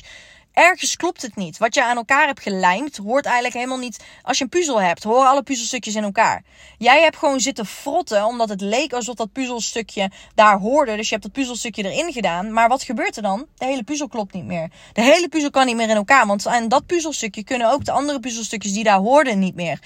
ergens 0.56 0.96
klopt 0.96 1.22
het 1.22 1.36
niet. 1.36 1.58
Wat 1.58 1.74
je 1.74 1.84
aan 1.84 1.96
elkaar 1.96 2.26
hebt 2.26 2.40
gelijmd, 2.40 2.96
hoort 2.96 3.24
eigenlijk 3.24 3.54
helemaal 3.54 3.78
niet. 3.78 4.04
Als 4.22 4.38
je 4.38 4.44
een 4.44 4.50
puzzel 4.50 4.80
hebt, 4.80 5.02
horen 5.02 5.28
alle 5.28 5.42
puzzelstukjes 5.42 5.94
in 5.94 6.02
elkaar. 6.02 6.42
Jij 6.78 7.02
hebt 7.02 7.16
gewoon 7.16 7.40
zitten 7.40 7.66
frotten, 7.66 8.24
omdat 8.24 8.48
het 8.48 8.60
leek 8.60 8.92
alsof 8.92 9.14
dat 9.14 9.32
puzzelstukje 9.32 10.10
daar 10.34 10.58
hoorde. 10.58 10.96
Dus 10.96 11.08
je 11.08 11.10
hebt 11.10 11.26
dat 11.26 11.32
puzzelstukje 11.32 11.90
erin 11.90 12.12
gedaan. 12.12 12.52
Maar 12.52 12.68
wat 12.68 12.82
gebeurt 12.82 13.16
er 13.16 13.22
dan? 13.22 13.46
De 13.54 13.64
hele 13.64 13.82
puzzel 13.82 14.08
klopt 14.08 14.32
niet 14.32 14.44
meer. 14.44 14.70
De 14.92 15.02
hele 15.02 15.28
puzzel 15.28 15.50
kan 15.50 15.66
niet 15.66 15.76
meer 15.76 15.88
in 15.88 15.96
elkaar. 15.96 16.26
Want 16.26 16.46
aan 16.46 16.68
dat 16.68 16.86
puzzelstukje 16.86 17.44
kunnen 17.44 17.72
ook 17.72 17.84
de 17.84 17.92
andere 17.92 18.20
puzzelstukjes 18.20 18.72
die 18.72 18.84
daar 18.84 18.98
hoorden 18.98 19.38
niet 19.38 19.54
meer. 19.54 19.80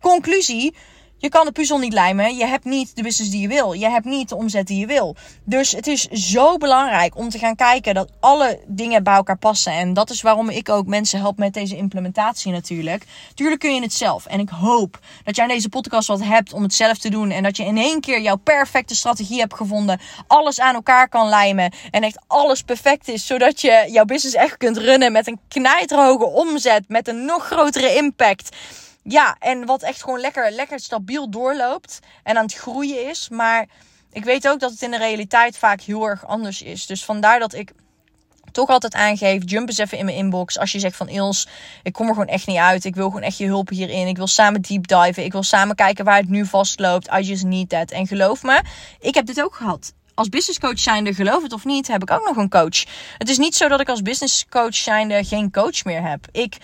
Conclusie 0.00 0.74
je 1.20 1.28
kan 1.28 1.44
de 1.44 1.52
puzzel 1.52 1.78
niet 1.78 1.92
lijmen. 1.92 2.36
Je 2.36 2.46
hebt 2.46 2.64
niet 2.64 2.96
de 2.96 3.02
business 3.02 3.30
die 3.30 3.40
je 3.40 3.48
wil. 3.48 3.72
Je 3.72 3.88
hebt 3.88 4.04
niet 4.04 4.28
de 4.28 4.36
omzet 4.36 4.66
die 4.66 4.78
je 4.78 4.86
wil. 4.86 5.16
Dus 5.44 5.72
het 5.72 5.86
is 5.86 6.02
zo 6.06 6.56
belangrijk 6.56 7.16
om 7.16 7.28
te 7.28 7.38
gaan 7.38 7.56
kijken 7.56 7.94
dat 7.94 8.10
alle 8.20 8.60
dingen 8.66 9.02
bij 9.02 9.14
elkaar 9.14 9.38
passen. 9.38 9.72
En 9.72 9.94
dat 9.94 10.10
is 10.10 10.22
waarom 10.22 10.50
ik 10.50 10.68
ook 10.68 10.86
mensen 10.86 11.18
help 11.20 11.38
met 11.38 11.54
deze 11.54 11.76
implementatie 11.76 12.52
natuurlijk. 12.52 13.06
Tuurlijk 13.34 13.60
kun 13.60 13.74
je 13.74 13.80
het 13.82 13.92
zelf. 13.92 14.26
En 14.26 14.40
ik 14.40 14.48
hoop 14.48 14.98
dat 15.24 15.36
jij 15.36 15.46
in 15.46 15.54
deze 15.54 15.68
podcast 15.68 16.08
wat 16.08 16.24
hebt 16.24 16.52
om 16.52 16.62
het 16.62 16.74
zelf 16.74 16.98
te 16.98 17.10
doen. 17.10 17.30
En 17.30 17.42
dat 17.42 17.56
je 17.56 17.64
in 17.64 17.76
één 17.76 18.00
keer 18.00 18.20
jouw 18.20 18.36
perfecte 18.36 18.94
strategie 18.94 19.40
hebt 19.40 19.54
gevonden. 19.54 20.00
Alles 20.26 20.60
aan 20.60 20.74
elkaar 20.74 21.08
kan 21.08 21.28
lijmen. 21.28 21.72
En 21.90 22.02
echt 22.02 22.18
alles 22.26 22.62
perfect 22.62 23.08
is. 23.08 23.26
Zodat 23.26 23.60
je 23.60 23.86
jouw 23.90 24.04
business 24.04 24.36
echt 24.36 24.56
kunt 24.56 24.76
runnen 24.76 25.12
met 25.12 25.26
een 25.26 25.40
knijterhoge 25.48 26.26
omzet. 26.26 26.88
Met 26.88 27.08
een 27.08 27.24
nog 27.24 27.44
grotere 27.46 27.94
impact. 27.94 28.56
Ja, 29.10 29.36
en 29.38 29.66
wat 29.66 29.82
echt 29.82 30.02
gewoon 30.02 30.20
lekker, 30.20 30.50
lekker 30.50 30.80
stabiel 30.80 31.30
doorloopt 31.30 31.98
en 32.22 32.36
aan 32.36 32.44
het 32.44 32.54
groeien 32.54 33.08
is. 33.08 33.28
Maar 33.28 33.66
ik 34.12 34.24
weet 34.24 34.48
ook 34.48 34.60
dat 34.60 34.70
het 34.70 34.82
in 34.82 34.90
de 34.90 34.98
realiteit 34.98 35.58
vaak 35.58 35.80
heel 35.80 36.04
erg 36.04 36.26
anders 36.26 36.62
is. 36.62 36.86
Dus 36.86 37.04
vandaar 37.04 37.38
dat 37.38 37.54
ik 37.54 37.72
toch 38.52 38.68
altijd 38.68 38.94
aangeef, 38.94 39.42
jump 39.44 39.68
eens 39.68 39.78
even 39.78 39.98
in 39.98 40.04
mijn 40.04 40.16
inbox. 40.16 40.58
Als 40.58 40.72
je 40.72 40.78
zegt 40.78 40.96
van 40.96 41.08
Ils, 41.08 41.46
ik 41.82 41.92
kom 41.92 42.06
er 42.06 42.12
gewoon 42.12 42.28
echt 42.28 42.46
niet 42.46 42.56
uit. 42.56 42.84
Ik 42.84 42.94
wil 42.94 43.06
gewoon 43.06 43.22
echt 43.22 43.38
je 43.38 43.46
hulp 43.46 43.68
hierin. 43.68 44.06
Ik 44.06 44.16
wil 44.16 44.26
samen 44.26 44.62
deep 44.62 44.86
diven. 44.86 45.24
Ik 45.24 45.32
wil 45.32 45.42
samen 45.42 45.76
kijken 45.76 46.04
waar 46.04 46.18
het 46.18 46.28
nu 46.28 46.46
vastloopt. 46.46 47.12
I 47.12 47.20
just 47.20 47.44
need 47.44 47.68
that. 47.68 47.90
En 47.90 48.06
geloof 48.06 48.42
me, 48.42 48.62
ik 49.00 49.14
heb 49.14 49.26
dit 49.26 49.42
ook 49.42 49.54
gehad. 49.54 49.92
Als 50.14 50.28
business 50.28 50.58
coach 50.58 50.78
zijnde, 50.78 51.14
geloof 51.14 51.42
het 51.42 51.52
of 51.52 51.64
niet, 51.64 51.86
heb 51.86 52.02
ik 52.02 52.10
ook 52.10 52.26
nog 52.26 52.36
een 52.36 52.48
coach. 52.48 52.84
Het 53.18 53.28
is 53.28 53.38
niet 53.38 53.54
zo 53.54 53.68
dat 53.68 53.80
ik 53.80 53.88
als 53.88 54.02
business 54.02 54.46
coach 54.48 54.74
zijnde 54.74 55.24
geen 55.24 55.50
coach 55.50 55.84
meer 55.84 56.02
heb. 56.02 56.26
Ik 56.32 56.56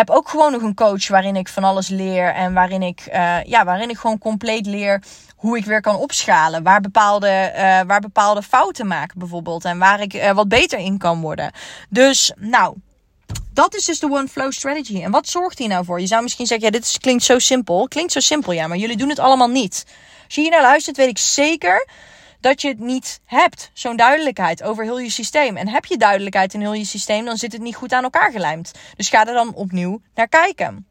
heb 0.00 0.10
ook 0.10 0.28
gewoon 0.28 0.52
nog 0.52 0.62
een 0.62 0.74
coach 0.74 1.08
waarin 1.08 1.36
ik 1.36 1.48
van 1.48 1.64
alles 1.64 1.88
leer. 1.88 2.34
En 2.34 2.52
waarin 2.52 2.82
ik, 2.82 3.06
uh, 3.12 3.44
ja, 3.44 3.64
waarin 3.64 3.90
ik 3.90 3.98
gewoon 3.98 4.18
compleet 4.18 4.66
leer 4.66 5.02
hoe 5.36 5.56
ik 5.56 5.64
weer 5.64 5.80
kan 5.80 5.96
opschalen. 5.96 6.62
Waar 6.62 6.80
bepaalde, 6.80 7.52
uh, 7.54 7.60
waar 7.86 8.00
bepaalde 8.00 8.42
fouten 8.42 8.86
maken 8.86 9.18
bijvoorbeeld. 9.18 9.64
En 9.64 9.78
waar 9.78 10.00
ik 10.00 10.14
uh, 10.14 10.30
wat 10.30 10.48
beter 10.48 10.78
in 10.78 10.98
kan 10.98 11.20
worden. 11.20 11.52
Dus 11.88 12.32
nou, 12.36 12.76
dat 13.52 13.74
is 13.74 13.84
dus 13.84 13.98
de 13.98 14.10
One 14.10 14.28
Flow 14.28 14.52
Strategy. 14.52 15.02
En 15.02 15.10
wat 15.10 15.28
zorgt 15.28 15.58
hier 15.58 15.68
nou 15.68 15.84
voor? 15.84 16.00
Je 16.00 16.06
zou 16.06 16.22
misschien 16.22 16.46
zeggen, 16.46 16.66
ja, 16.66 16.72
dit 16.72 16.82
is, 16.84 16.98
klinkt 16.98 17.24
zo 17.24 17.38
simpel. 17.38 17.88
Klinkt 17.88 18.12
zo 18.12 18.20
simpel, 18.20 18.52
ja, 18.52 18.66
maar 18.66 18.76
jullie 18.76 18.96
doen 18.96 19.08
het 19.08 19.18
allemaal 19.18 19.48
niet. 19.48 19.86
Als 20.24 20.34
je 20.34 20.40
hier 20.40 20.50
naar 20.50 20.62
luistert, 20.62 20.96
weet 20.96 21.08
ik 21.08 21.18
zeker 21.18 21.86
dat 22.40 22.62
je 22.62 22.68
het 22.68 22.78
niet 22.78 23.20
hebt. 23.24 23.70
Zo'n 23.72 23.96
duidelijkheid 23.96 24.62
over 24.62 24.84
heel 24.84 24.98
je 24.98 25.10
systeem. 25.10 25.56
En 25.56 25.68
heb 25.68 25.84
je 25.84 25.96
duidelijkheid 25.96 26.54
in 26.54 26.60
heel 26.60 26.72
je 26.72 26.84
systeem, 26.84 27.24
dan 27.24 27.36
zit 27.36 27.52
het 27.52 27.62
niet 27.62 27.76
goed 27.76 27.92
aan 27.92 28.04
elkaar 28.04 28.32
gelijmd. 28.32 28.72
Dus 28.96 29.08
ga 29.08 29.26
er 29.26 29.34
dan 29.34 29.54
opnieuw 29.54 30.00
naar 30.14 30.28
kijken. 30.28 30.84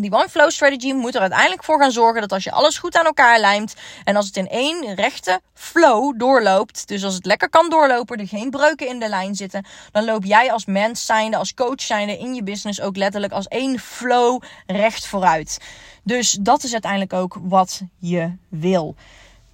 Die 0.00 0.12
One 0.12 0.28
Flow 0.28 0.50
Strategy 0.50 0.92
moet 0.92 1.14
er 1.14 1.20
uiteindelijk 1.20 1.64
voor 1.64 1.80
gaan 1.80 1.92
zorgen 1.92 2.20
dat 2.20 2.32
als 2.32 2.44
je 2.44 2.50
alles 2.50 2.78
goed 2.78 2.96
aan 2.96 3.04
elkaar 3.04 3.40
lijmt 3.40 3.74
en 4.04 4.16
als 4.16 4.26
het 4.26 4.36
in 4.36 4.48
één 4.48 4.94
rechte 4.94 5.40
flow 5.54 6.18
doorloopt, 6.18 6.88
dus 6.88 7.04
als 7.04 7.14
het 7.14 7.26
lekker 7.26 7.48
kan 7.48 7.70
doorlopen, 7.70 8.18
er 8.18 8.28
geen 8.28 8.50
breuken 8.50 8.88
in 8.88 8.98
de 8.98 9.08
lijn 9.08 9.34
zitten, 9.34 9.66
dan 9.92 10.04
loop 10.04 10.24
jij 10.24 10.52
als 10.52 10.64
mens 10.64 11.06
zijnde, 11.06 11.36
als 11.36 11.54
coach 11.54 11.80
zijnde 11.80 12.18
in 12.18 12.34
je 12.34 12.42
business 12.42 12.80
ook 12.80 12.96
letterlijk 12.96 13.32
als 13.32 13.46
één 13.46 13.78
flow 13.78 14.42
recht 14.66 15.06
vooruit. 15.06 15.58
Dus 16.02 16.38
dat 16.40 16.62
is 16.62 16.72
uiteindelijk 16.72 17.12
ook 17.12 17.38
wat 17.40 17.80
je 17.98 18.32
wil. 18.48 18.94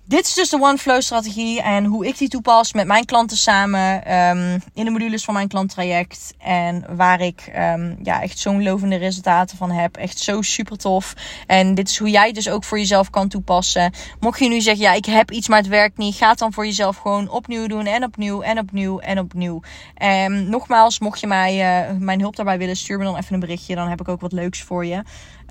Dit 0.05 0.27
is 0.27 0.35
dus 0.35 0.49
de 0.49 0.61
One 0.61 0.79
Flow 0.79 1.01
strategie 1.01 1.63
en 1.63 1.85
hoe 1.85 2.07
ik 2.07 2.19
die 2.19 2.29
toepas 2.29 2.73
met 2.73 2.87
mijn 2.87 3.05
klanten 3.05 3.37
samen 3.37 4.15
um, 4.15 4.63
in 4.75 4.85
de 4.85 4.91
modules 4.91 5.25
van 5.25 5.35
mijn 5.35 5.49
klanttraject. 5.49 6.35
En 6.39 6.85
waar 6.97 7.21
ik 7.21 7.53
um, 7.57 7.99
ja, 8.03 8.23
echt 8.23 8.39
zo'n 8.39 8.63
lovende 8.63 8.97
resultaten 8.97 9.57
van 9.57 9.71
heb. 9.71 9.97
Echt 9.97 10.19
zo 10.19 10.43
super 10.43 10.77
tof. 10.77 11.15
En 11.47 11.75
dit 11.75 11.89
is 11.89 11.99
hoe 11.99 12.11
jij 12.11 12.33
dus 12.33 12.49
ook 12.49 12.65
voor 12.65 12.79
jezelf 12.79 13.11
kan 13.11 13.29
toepassen. 13.29 13.93
Mocht 14.21 14.39
je 14.39 14.49
nu 14.49 14.61
zeggen, 14.61 14.85
ja, 14.85 14.93
ik 14.93 15.05
heb 15.05 15.31
iets, 15.31 15.49
maar 15.49 15.59
het 15.59 15.69
werkt 15.69 15.99
niet. 15.99 16.15
Ga 16.15 16.35
dan 16.35 16.53
voor 16.53 16.67
jezelf 16.67 16.97
gewoon 16.97 17.29
opnieuw 17.29 17.67
doen 17.67 17.87
en 17.87 18.05
opnieuw 18.05 18.43
en 18.43 18.59
opnieuw 18.59 18.99
en 18.99 19.19
opnieuw. 19.19 19.61
Um, 20.03 20.49
nogmaals, 20.49 20.99
mocht 20.99 21.21
je 21.21 21.27
mij, 21.27 21.85
uh, 21.91 21.97
mijn 21.99 22.21
hulp 22.21 22.37
daarbij 22.37 22.59
willen, 22.59 22.77
stuur 22.77 22.99
me 22.99 23.05
dan 23.05 23.17
even 23.17 23.35
een 23.35 23.41
berichtje. 23.41 23.75
Dan 23.75 23.89
heb 23.89 24.01
ik 24.01 24.09
ook 24.09 24.21
wat 24.21 24.33
leuks 24.33 24.63
voor 24.63 24.87
je. 24.87 25.03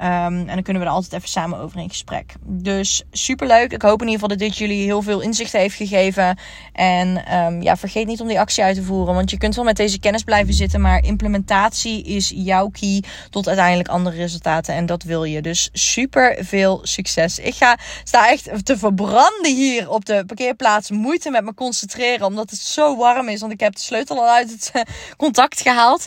Um, 0.03 0.07
en 0.07 0.45
dan 0.45 0.61
kunnen 0.61 0.81
we 0.81 0.87
er 0.87 0.93
altijd 0.93 1.13
even 1.13 1.29
samen 1.29 1.59
over 1.59 1.79
in 1.79 1.89
gesprek. 1.89 2.33
Dus 2.43 3.03
super 3.11 3.47
leuk. 3.47 3.71
Ik 3.71 3.81
hoop 3.81 4.01
in 4.01 4.07
ieder 4.07 4.13
geval 4.13 4.37
dat 4.37 4.47
dit 4.47 4.57
jullie 4.57 4.83
heel 4.83 5.01
veel 5.01 5.19
inzicht 5.19 5.51
heeft 5.51 5.75
gegeven. 5.75 6.37
En 6.73 7.35
um, 7.37 7.61
ja, 7.61 7.77
vergeet 7.77 8.07
niet 8.07 8.21
om 8.21 8.27
die 8.27 8.39
actie 8.39 8.63
uit 8.63 8.75
te 8.75 8.83
voeren. 8.83 9.15
Want 9.15 9.29
je 9.29 9.37
kunt 9.37 9.55
wel 9.55 9.63
met 9.63 9.75
deze 9.75 9.99
kennis 9.99 10.23
blijven 10.23 10.53
zitten. 10.53 10.81
Maar 10.81 11.03
implementatie 11.03 12.03
is 12.03 12.31
jouw 12.35 12.69
key 12.69 13.03
tot 13.29 13.47
uiteindelijk 13.47 13.89
andere 13.89 14.15
resultaten. 14.15 14.73
En 14.73 14.85
dat 14.85 15.03
wil 15.03 15.23
je. 15.23 15.41
Dus 15.41 15.69
super 15.73 16.37
veel 16.39 16.79
succes. 16.83 17.39
Ik 17.39 17.55
ga, 17.55 17.77
sta 18.03 18.29
echt 18.29 18.65
te 18.65 18.77
verbranden 18.77 19.55
hier 19.55 19.89
op 19.89 20.05
de 20.05 20.23
parkeerplaats. 20.25 20.89
Moeite 20.91 21.29
met 21.29 21.43
me 21.43 21.53
concentreren. 21.53 22.25
Omdat 22.25 22.49
het 22.49 22.59
zo 22.59 22.97
warm 22.97 23.29
is. 23.29 23.39
Want 23.39 23.53
ik 23.53 23.59
heb 23.59 23.73
de 23.73 23.81
sleutel 23.81 24.17
al 24.17 24.29
uit 24.29 24.51
het 24.51 24.69
eh, 24.73 24.81
contact 25.17 25.61
gehaald. 25.61 26.05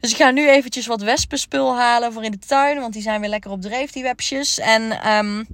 Dus 0.00 0.10
ik 0.10 0.16
ga 0.16 0.30
nu 0.30 0.48
eventjes 0.48 0.86
wat 0.86 1.02
wespenspul 1.02 1.76
halen 1.76 2.12
voor 2.12 2.24
in 2.24 2.30
de 2.30 2.38
tuin. 2.38 2.80
Want 2.80 2.92
die 2.92 3.02
zijn 3.02 3.20
weer 3.20 3.30
lekker 3.32 3.50
op 3.50 3.62
dreef, 3.62 3.92
die 3.92 4.02
webjes. 4.02 4.58
En 4.58 5.12
um, 5.12 5.46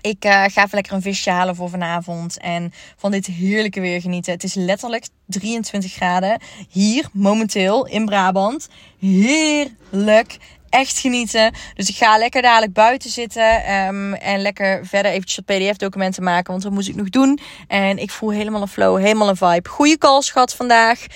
ik 0.00 0.24
uh, 0.24 0.30
ga 0.30 0.46
even 0.46 0.68
lekker 0.70 0.92
een 0.92 1.02
visje 1.02 1.30
halen 1.30 1.56
voor 1.56 1.68
vanavond. 1.68 2.38
En 2.38 2.72
van 2.96 3.10
dit 3.10 3.26
heerlijke 3.26 3.80
weer 3.80 4.00
genieten. 4.00 4.32
Het 4.32 4.44
is 4.44 4.54
letterlijk 4.54 5.08
23 5.26 5.92
graden 5.92 6.40
hier 6.68 7.08
momenteel 7.12 7.86
in 7.86 8.04
Brabant. 8.04 8.68
Heerlijk 8.98 10.38
echt 10.70 10.98
genieten. 10.98 11.54
Dus 11.74 11.88
ik 11.88 11.96
ga 11.96 12.18
lekker 12.18 12.42
dadelijk 12.42 12.72
buiten 12.72 13.10
zitten. 13.10 13.72
Um, 13.74 14.14
en 14.14 14.40
lekker 14.40 14.86
verder 14.86 15.12
eventjes 15.12 15.44
pdf-documenten 15.44 16.22
maken. 16.22 16.50
Want 16.50 16.62
dat 16.62 16.72
moet 16.72 16.88
ik 16.88 16.94
nog 16.94 17.08
doen. 17.08 17.38
En 17.68 17.98
ik 17.98 18.10
voel 18.10 18.30
helemaal 18.30 18.62
een 18.62 18.68
flow, 18.68 18.98
helemaal 18.98 19.28
een 19.28 19.36
vibe. 19.36 19.68
Goede 19.68 19.98
calls 19.98 20.30
gehad 20.30 20.54
vandaag. 20.54 21.06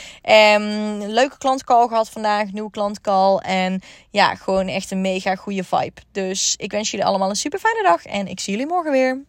Um, 0.56 0.98
leuke 1.02 1.38
klantcall 1.38 1.88
gehad 1.88 2.10
vandaag. 2.10 2.52
Nieuwe 2.52 2.70
klantcall. 2.70 3.36
En 3.36 3.82
ja, 4.10 4.34
gewoon 4.34 4.68
echt 4.68 4.90
een 4.90 5.00
mega 5.00 5.34
goede 5.34 5.64
vibe. 5.64 6.00
Dus 6.12 6.54
ik 6.56 6.70
wens 6.70 6.90
jullie 6.90 7.06
allemaal 7.06 7.28
een 7.28 7.36
super 7.36 7.58
fijne 7.58 7.82
dag. 7.82 8.04
En 8.06 8.26
ik 8.26 8.40
zie 8.40 8.52
jullie 8.52 8.68
morgen 8.68 8.92
weer. 8.92 9.24